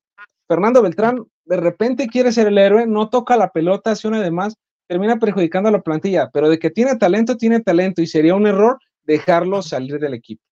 [0.47, 4.29] Fernando Beltrán de repente quiere ser el héroe, no toca la pelota, hace una de
[4.29, 8.35] más, termina perjudicando a la plantilla, pero de que tiene talento, tiene talento y sería
[8.35, 10.43] un error dejarlo salir del equipo.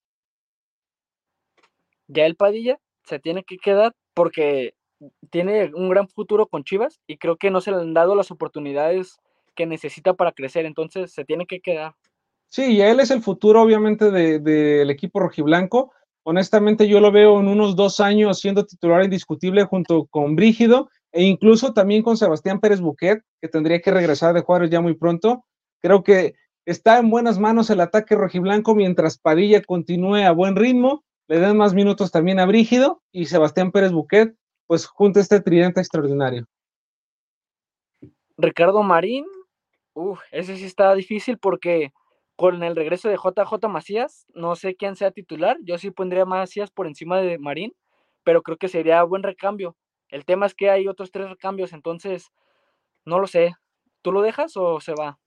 [2.08, 2.80] Ya el Padilla
[3.10, 4.74] se tiene que quedar porque
[5.30, 8.32] tiene un gran futuro con Chivas y creo que no se le han dado las
[8.32, 9.18] oportunidades
[9.56, 11.94] que necesita para crecer, entonces se tiene que quedar.
[12.48, 15.92] Sí, y él es el futuro obviamente del equipo rojiblanco.
[16.24, 21.24] Honestamente yo lo veo en unos dos años siendo titular indiscutible junto con Brígido e
[21.24, 25.46] incluso también con Sebastián Pérez Buquet, que tendría que regresar de Juárez ya muy pronto.
[25.82, 26.36] Creo que
[26.66, 31.58] está en buenas manos el ataque rojiblanco mientras Padilla continúe a buen ritmo, le den
[31.58, 36.48] más minutos también a Brígido y Sebastián Pérez Buquet, pues junto a este tridente extraordinario.
[38.36, 39.28] Ricardo Marín,
[40.32, 41.94] ese sí está difícil porque
[42.36, 46.72] con el regreso de JJ Macías, no sé quién sea titular, yo sí pondría Macías
[46.72, 47.76] por encima de Marín,
[48.24, 49.76] pero creo que sería buen recambio.
[50.08, 52.32] El tema es que hay otros tres recambios, entonces
[53.06, 53.54] no lo sé.
[54.02, 55.20] ¿Tú lo dejas o se va?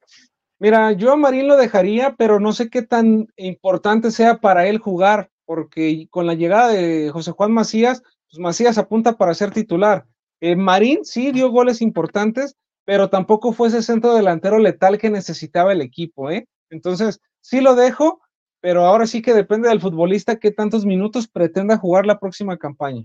[0.59, 4.79] Mira, yo a Marín lo dejaría, pero no sé qué tan importante sea para él
[4.79, 10.07] jugar, porque con la llegada de José Juan Macías, pues Macías apunta para ser titular.
[10.41, 15.75] Eh, Marín sí dio goles importantes, pero tampoco fue ese centro delantero letal que necesitaba
[15.75, 16.49] el equipo, ¿eh?
[16.71, 18.23] Entonces, sí lo dejo,
[18.61, 23.05] pero ahora sí que depende del futbolista qué tantos minutos pretenda jugar la próxima campaña.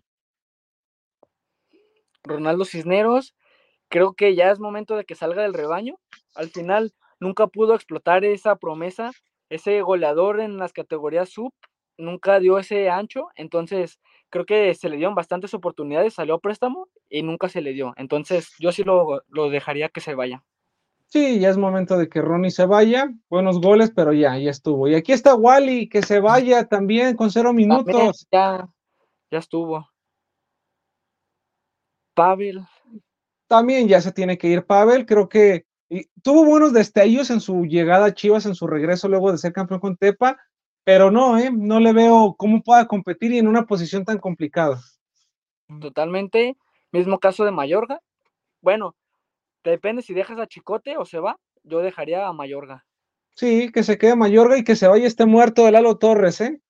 [2.24, 3.36] Ronaldo Cisneros,
[3.90, 6.00] creo que ya es momento de que salga del rebaño.
[6.34, 9.12] Al final nunca pudo explotar esa promesa,
[9.50, 11.52] ese goleador en las categorías sub,
[11.98, 16.90] nunca dio ese ancho, entonces creo que se le dieron bastantes oportunidades, salió a préstamo
[17.10, 17.94] y nunca se le dio.
[17.98, 20.44] Entonces yo sí lo, lo dejaría que se vaya.
[21.10, 23.10] Sí, ya es momento de que Ronnie se vaya.
[23.30, 24.90] Buenos goles, pero ya, ya estuvo.
[24.90, 28.28] Y aquí está Wally, que se vaya también con cero minutos.
[28.30, 28.68] ya,
[29.32, 29.88] ya estuvo.
[32.14, 32.66] Pavel.
[33.48, 35.06] También ya se tiene que ir Pavel.
[35.06, 35.66] Creo que
[36.22, 39.80] tuvo buenos destellos en su llegada a Chivas, en su regreso luego de ser campeón
[39.80, 40.38] con Tepa,
[40.88, 41.52] pero no, ¿eh?
[41.52, 44.80] no le veo cómo pueda competir y en una posición tan complicada.
[45.82, 46.56] Totalmente.
[46.94, 48.00] Mismo caso de Mayorga.
[48.62, 48.96] Bueno,
[49.72, 51.38] Depende si dejas a Chicote o se va.
[51.64, 52.86] Yo dejaría a Mayorga.
[53.36, 56.62] Sí, que se quede Mayorga y que se vaya este muerto de Lalo Torres, ¿eh?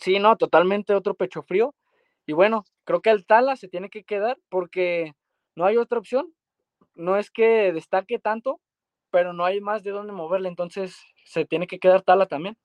[0.00, 1.74] Sí, no, totalmente otro pecho frío.
[2.24, 5.12] Y bueno, creo que el Tala se tiene que quedar porque
[5.54, 6.32] no hay otra opción.
[6.94, 8.58] No es que destaque tanto,
[9.10, 12.56] pero no hay más de dónde moverle, entonces se tiene que quedar Tala también.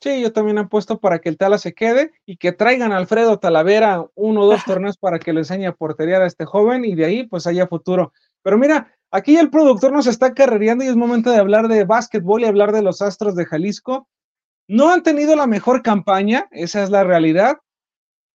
[0.00, 3.38] Sí, yo también apuesto para que el Tala se quede y que traigan a Alfredo
[3.38, 6.94] Talavera uno o dos torneos para que le enseñe a portería a este joven y
[6.94, 8.12] de ahí pues haya futuro.
[8.42, 12.42] Pero mira, aquí el productor nos está carrereando y es momento de hablar de básquetbol
[12.42, 14.08] y hablar de los Astros de Jalisco.
[14.68, 17.58] No han tenido la mejor campaña, esa es la realidad,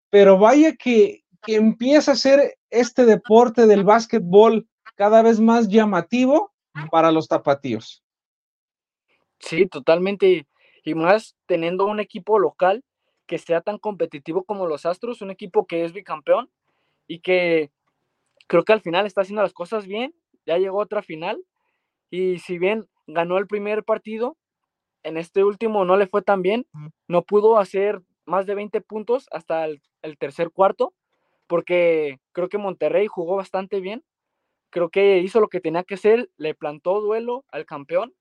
[0.10, 6.52] pero vaya que, que empieza a ser este deporte del básquetbol cada vez más llamativo
[6.92, 8.04] para los tapatíos.
[9.40, 10.48] Sí, totalmente.
[10.84, 12.84] Y más teniendo un equipo local
[13.26, 16.50] que sea tan competitivo como los Astros, un equipo que es bicampeón
[17.08, 17.72] y que
[18.48, 20.14] creo que al final está haciendo las cosas bien,
[20.46, 21.44] ya llegó otra final
[22.10, 24.38] y si bien ganó el primer partido,
[25.04, 26.66] en este último no le fue tan bien,
[27.08, 29.82] no pudo hacer más de 20 puntos hasta el,
[30.18, 30.94] tercer cuarto,
[31.48, 34.04] porque creo que Monterrey jugó bastante bien,
[34.70, 38.14] creo que hizo lo que tenía que hacer, le plantó duelo al campeón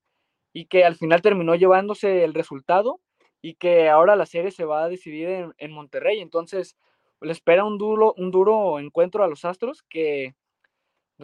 [0.52, 3.00] y que al final terminó llevándose el resultado
[3.40, 6.20] y que ahora la serie se va a decidir en, en Monterrey.
[6.20, 6.76] Entonces,
[7.20, 10.34] le espera un duro, un duro encuentro a los Astros que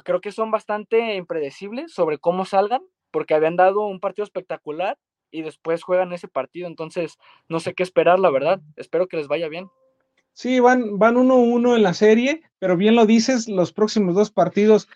[0.05, 4.99] creo que son bastante impredecibles sobre cómo salgan, porque habían dado un partido espectacular
[5.31, 7.18] y después juegan ese partido, entonces
[7.49, 8.61] no sé qué esperar, la verdad.
[8.76, 9.68] Espero que les vaya bien.
[10.33, 14.89] Sí, van, van 1-1 en la serie, pero bien lo dices, los próximos dos partidos,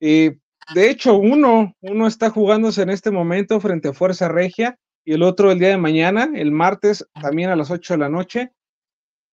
[0.00, 0.38] eh,
[0.74, 5.22] de hecho, uno, uno está jugándose en este momento frente a Fuerza Regia y el
[5.22, 8.52] otro el día de mañana, el martes, también a las 8 de la noche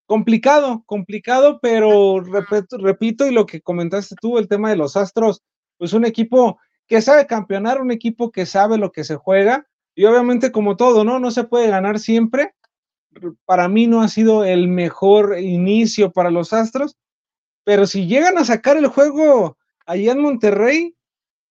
[0.09, 5.43] complicado, complicado, pero repito, y lo que comentaste tú, el tema de los Astros,
[5.77, 10.05] pues un equipo que sabe campeonar, un equipo que sabe lo que se juega, y
[10.05, 11.19] obviamente como todo, ¿no?
[11.19, 12.55] No se puede ganar siempre.
[13.45, 16.97] Para mí no ha sido el mejor inicio para los Astros,
[17.63, 20.95] pero si llegan a sacar el juego allá en Monterrey,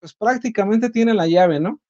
[0.01, 1.81] pues prácticamente tiene la llave, ¿no?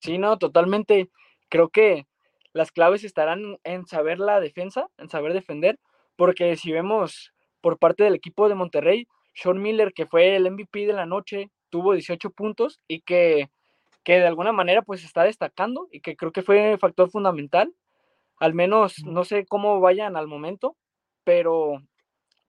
[0.00, 1.10] Sí, no, totalmente.
[1.48, 2.06] Creo que
[2.52, 5.78] las claves estarán en saber la defensa, en saber defender,
[6.16, 10.86] porque si vemos por parte del equipo de Monterrey, Sean Miller, que fue el MVP
[10.86, 13.48] de la noche, tuvo 18 puntos y que,
[14.04, 17.72] que de alguna manera pues está destacando y que creo que fue factor fundamental.
[18.38, 20.76] Al menos no sé cómo vayan al momento,
[21.24, 21.80] pero,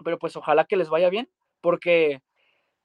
[0.04, 1.30] pero pues ojalá que les vaya bien,
[1.62, 2.22] porque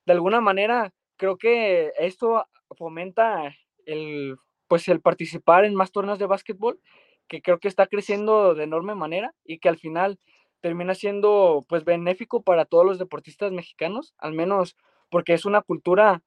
[0.07, 2.47] de alguna manera creo que esto
[2.77, 3.55] fomenta
[3.85, 4.39] el,
[4.69, 6.81] pues el participar en más torneos de básquetbol
[7.29, 10.19] que creo que está creciendo de enorme manera y que al final
[10.61, 14.77] termina siendo pues benéfico para todos los deportistas mexicanos, al menos
[15.11, 16.23] porque es una cultura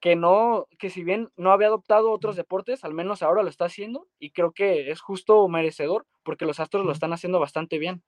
[0.00, 3.66] que no, que si bien no había adoptado otros deportes, al menos ahora lo está
[3.66, 8.02] haciendo y creo que es justo merecedor porque los Astros lo están haciendo bastante bien.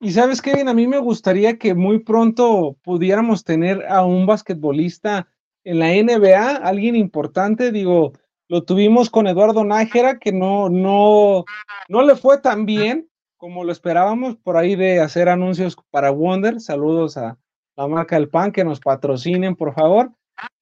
[0.00, 5.28] Y sabes, Kevin, a mí me gustaría que muy pronto pudiéramos tener a un basquetbolista
[5.64, 8.12] en la NBA, alguien importante, digo,
[8.48, 11.44] lo tuvimos con Eduardo Nájera, que no, no,
[11.88, 16.60] no le fue tan bien como lo esperábamos por ahí de hacer anuncios para Wonder.
[16.60, 17.38] Saludos a
[17.76, 20.12] la marca del pan que nos patrocinen, por favor.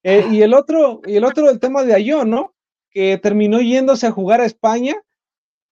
[0.02, 2.54] Eh, y el otro, y el otro, tema de Ayón, ¿no?
[2.90, 4.94] Que terminó yéndose a jugar a España,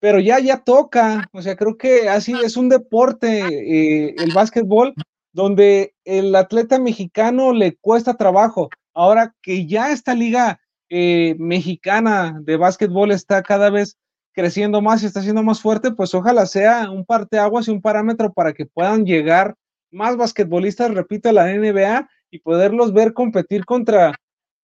[0.04, 1.30] pero ya, ya toca.
[1.32, 4.92] O sea, creo que así es un deporte, eh, el básquetbol,
[5.32, 8.68] donde el atleta mexicano le cuesta trabajo.
[8.92, 13.96] Ahora que ya esta liga eh, mexicana de básquetbol está cada vez
[14.34, 18.30] creciendo más y está siendo más fuerte, pues ojalá sea un parteaguas y un parámetro
[18.30, 19.54] para que puedan llegar
[19.90, 24.14] más basquetbolistas, repito, a la NBA y poderlos ver competir contra,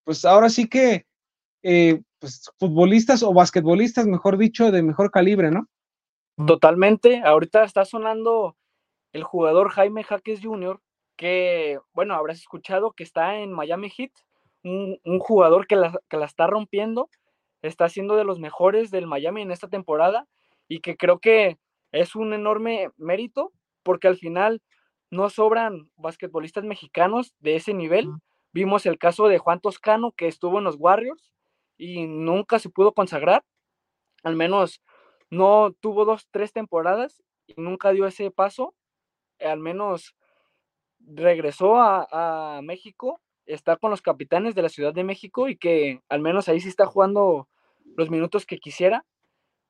[0.05, 1.07] pues ahora sí que,
[1.63, 5.67] eh, pues futbolistas o basquetbolistas, mejor dicho, de mejor calibre, ¿no?
[6.47, 7.23] Totalmente.
[7.25, 8.57] Ahorita está sonando
[9.13, 10.81] el jugador Jaime Jaques Jr.,
[11.17, 14.13] que, bueno, habrás escuchado que está en Miami Heat,
[14.63, 17.09] un, jugador que la, que la está rompiendo
[17.63, 20.27] está siendo de los mejores del Miami en esta temporada
[20.69, 21.59] y que creo que
[21.93, 23.53] es un enorme mérito
[23.83, 24.63] porque al final
[25.11, 28.11] no sobran basquetbolistas mexicanos de ese nivel.
[28.53, 31.31] Vimos el caso de Juan Toscano que estuvo en los Warriors
[31.81, 33.43] y nunca se pudo consagrar,
[34.23, 34.83] al menos
[35.31, 38.75] no tuvo dos, tres temporadas y nunca dio ese paso,
[39.41, 40.15] al menos
[40.99, 46.03] regresó a, a México está con los capitanes de la Ciudad de México y que
[46.11, 47.49] al menos ahí sí está jugando
[47.97, 49.07] los minutos que quisiera,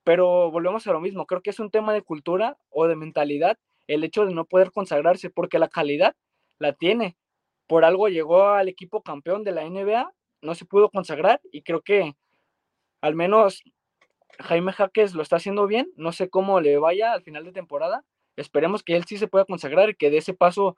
[0.03, 3.57] pero volvemos a lo mismo, creo que es un tema de cultura o de mentalidad
[3.87, 6.15] el hecho de no poder consagrarse, porque la calidad
[6.59, 7.17] la tiene.
[7.67, 10.13] Por algo llegó al equipo campeón de la NBA,
[10.43, 12.15] no se pudo consagrar y creo que
[13.01, 13.63] al menos
[14.39, 18.05] Jaime Jaques lo está haciendo bien, no sé cómo le vaya al final de temporada,
[18.37, 20.77] esperemos que él sí se pueda consagrar que dé ese paso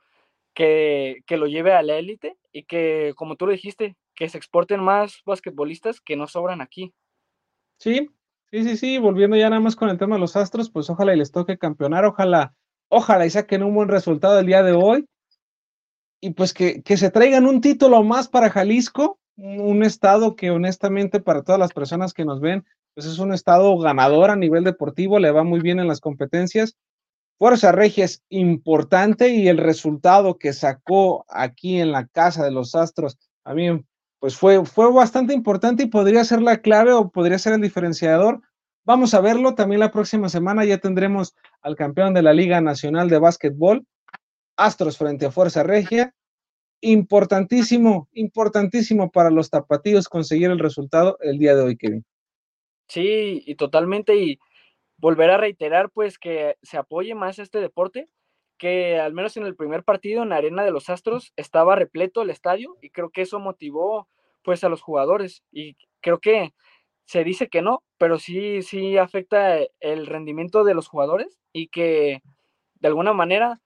[0.54, 4.38] que, que lo lleve a la élite y que, como tú lo dijiste, que se
[4.38, 6.92] exporten más basquetbolistas que no sobran aquí.
[7.78, 8.10] Sí,
[8.50, 11.14] sí, sí, sí, volviendo ya nada más con el tema de los Astros, pues ojalá
[11.14, 12.54] y les toque campeonar, ojalá,
[12.88, 15.06] ojalá y saquen un buen resultado el día de hoy
[16.20, 21.20] y pues que, que se traigan un título más para Jalisco, un estado que honestamente
[21.20, 22.64] para todas las personas que nos ven,
[22.94, 26.76] pues es un estado ganador a nivel deportivo, le va muy bien en las competencias
[27.42, 32.76] Fuerza Regia es importante y el resultado que sacó aquí en la casa de los
[32.76, 33.84] Astros, a mí,
[34.20, 38.42] pues fue, fue bastante importante y podría ser la clave o podría ser el diferenciador.
[38.84, 43.08] Vamos a verlo también la próxima semana, ya tendremos al campeón de la Liga Nacional
[43.08, 43.88] de Básquetbol,
[44.56, 46.14] Astros frente a Fuerza Regia.
[46.84, 52.04] Importantísimo, importantísimo para los tapatíos conseguir el resultado el día de hoy, Kevin.
[52.88, 54.40] Sí, y totalmente, y
[54.96, 58.08] volver a reiterar pues que se apoye más este deporte,
[58.58, 62.20] que al menos en el primer partido en la Arena de los Astros estaba repleto
[62.22, 64.08] el estadio y creo que eso motivó
[64.42, 66.52] pues a los jugadores y creo que
[67.04, 72.22] se dice que no, pero sí sí afecta el rendimiento de los jugadores y que
[72.80, 73.60] de alguna manera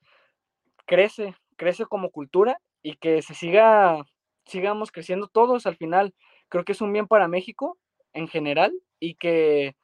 [0.85, 4.07] crece, crece como cultura y que se siga
[4.47, 6.15] sigamos creciendo todos al final.
[6.49, 7.79] Creo que es un bien para México
[8.13, 9.75] en general y que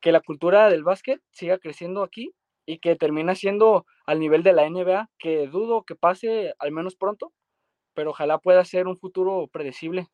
[0.00, 2.32] que la cultura del básquet siga creciendo aquí
[2.64, 6.96] y que termine siendo al nivel de la NBA, que dudo que pase al menos
[6.96, 7.32] pronto,
[7.94, 10.08] pero ojalá pueda ser un futuro predecible.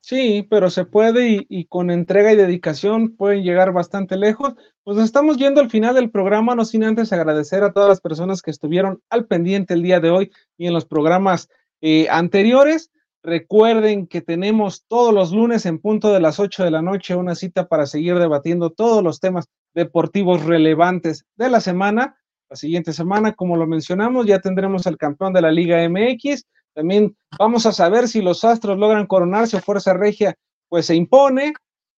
[0.00, 4.54] Sí, pero se puede y, con entrega y dedicación pueden llegar bastante lejos.
[4.84, 8.40] Pues estamos yendo al final del programa, no sin antes agradecer a todas las personas
[8.40, 11.48] que estuvieron al pendiente el día de hoy y en los programas
[11.80, 12.90] eh, anteriores.
[13.22, 17.34] Recuerden que tenemos todos los lunes en punto de las 8 de la noche una
[17.34, 22.16] cita para seguir debatiendo todos los temas deportivos relevantes de la semana.
[22.48, 26.44] La siguiente semana, como lo mencionamos, ya tendremos al campeón de la Liga MX.
[26.74, 30.36] También vamos a saber si los Astros logran coronarse o Fuerza Regia
[30.68, 31.54] pues se impone.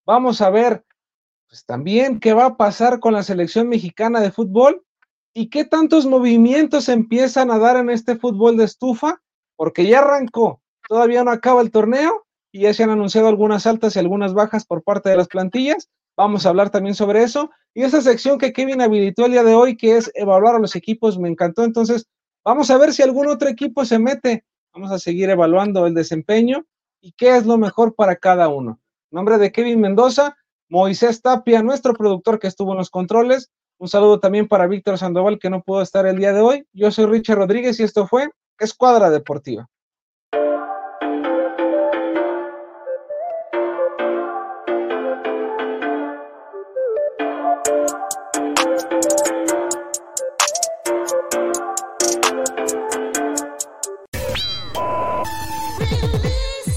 [0.06, 0.84] Vamos a ver
[1.48, 4.82] pues también qué va a pasar con la selección mexicana de fútbol
[5.34, 9.20] y qué tantos movimientos empiezan a dar en este fútbol de estufa,
[9.59, 13.94] porque ya arrancó, Todavía no acaba el torneo y ya se han anunciado algunas altas
[13.94, 15.90] y algunas bajas por parte de las plantillas.
[16.16, 17.50] Vamos a hablar también sobre eso.
[17.74, 20.74] Y esa sección que Kevin habilitó el día de hoy, que es evaluar a los
[20.74, 21.62] equipos, me encantó.
[21.62, 22.06] Entonces,
[22.42, 24.44] vamos a ver si algún otro equipo se mete.
[24.72, 26.64] Vamos a seguir evaluando el desempeño
[27.02, 28.80] y qué es lo mejor para cada uno.
[29.11, 30.36] nombre de Kevin Mendoza,
[30.70, 33.50] Moisés Tapia, nuestro productor que estuvo en los controles.
[33.78, 36.66] Un saludo también para Víctor Sandoval, que no pudo estar el día de hoy.
[36.72, 39.68] Yo soy Richard Rodríguez y esto fue Escuadra Deportiva.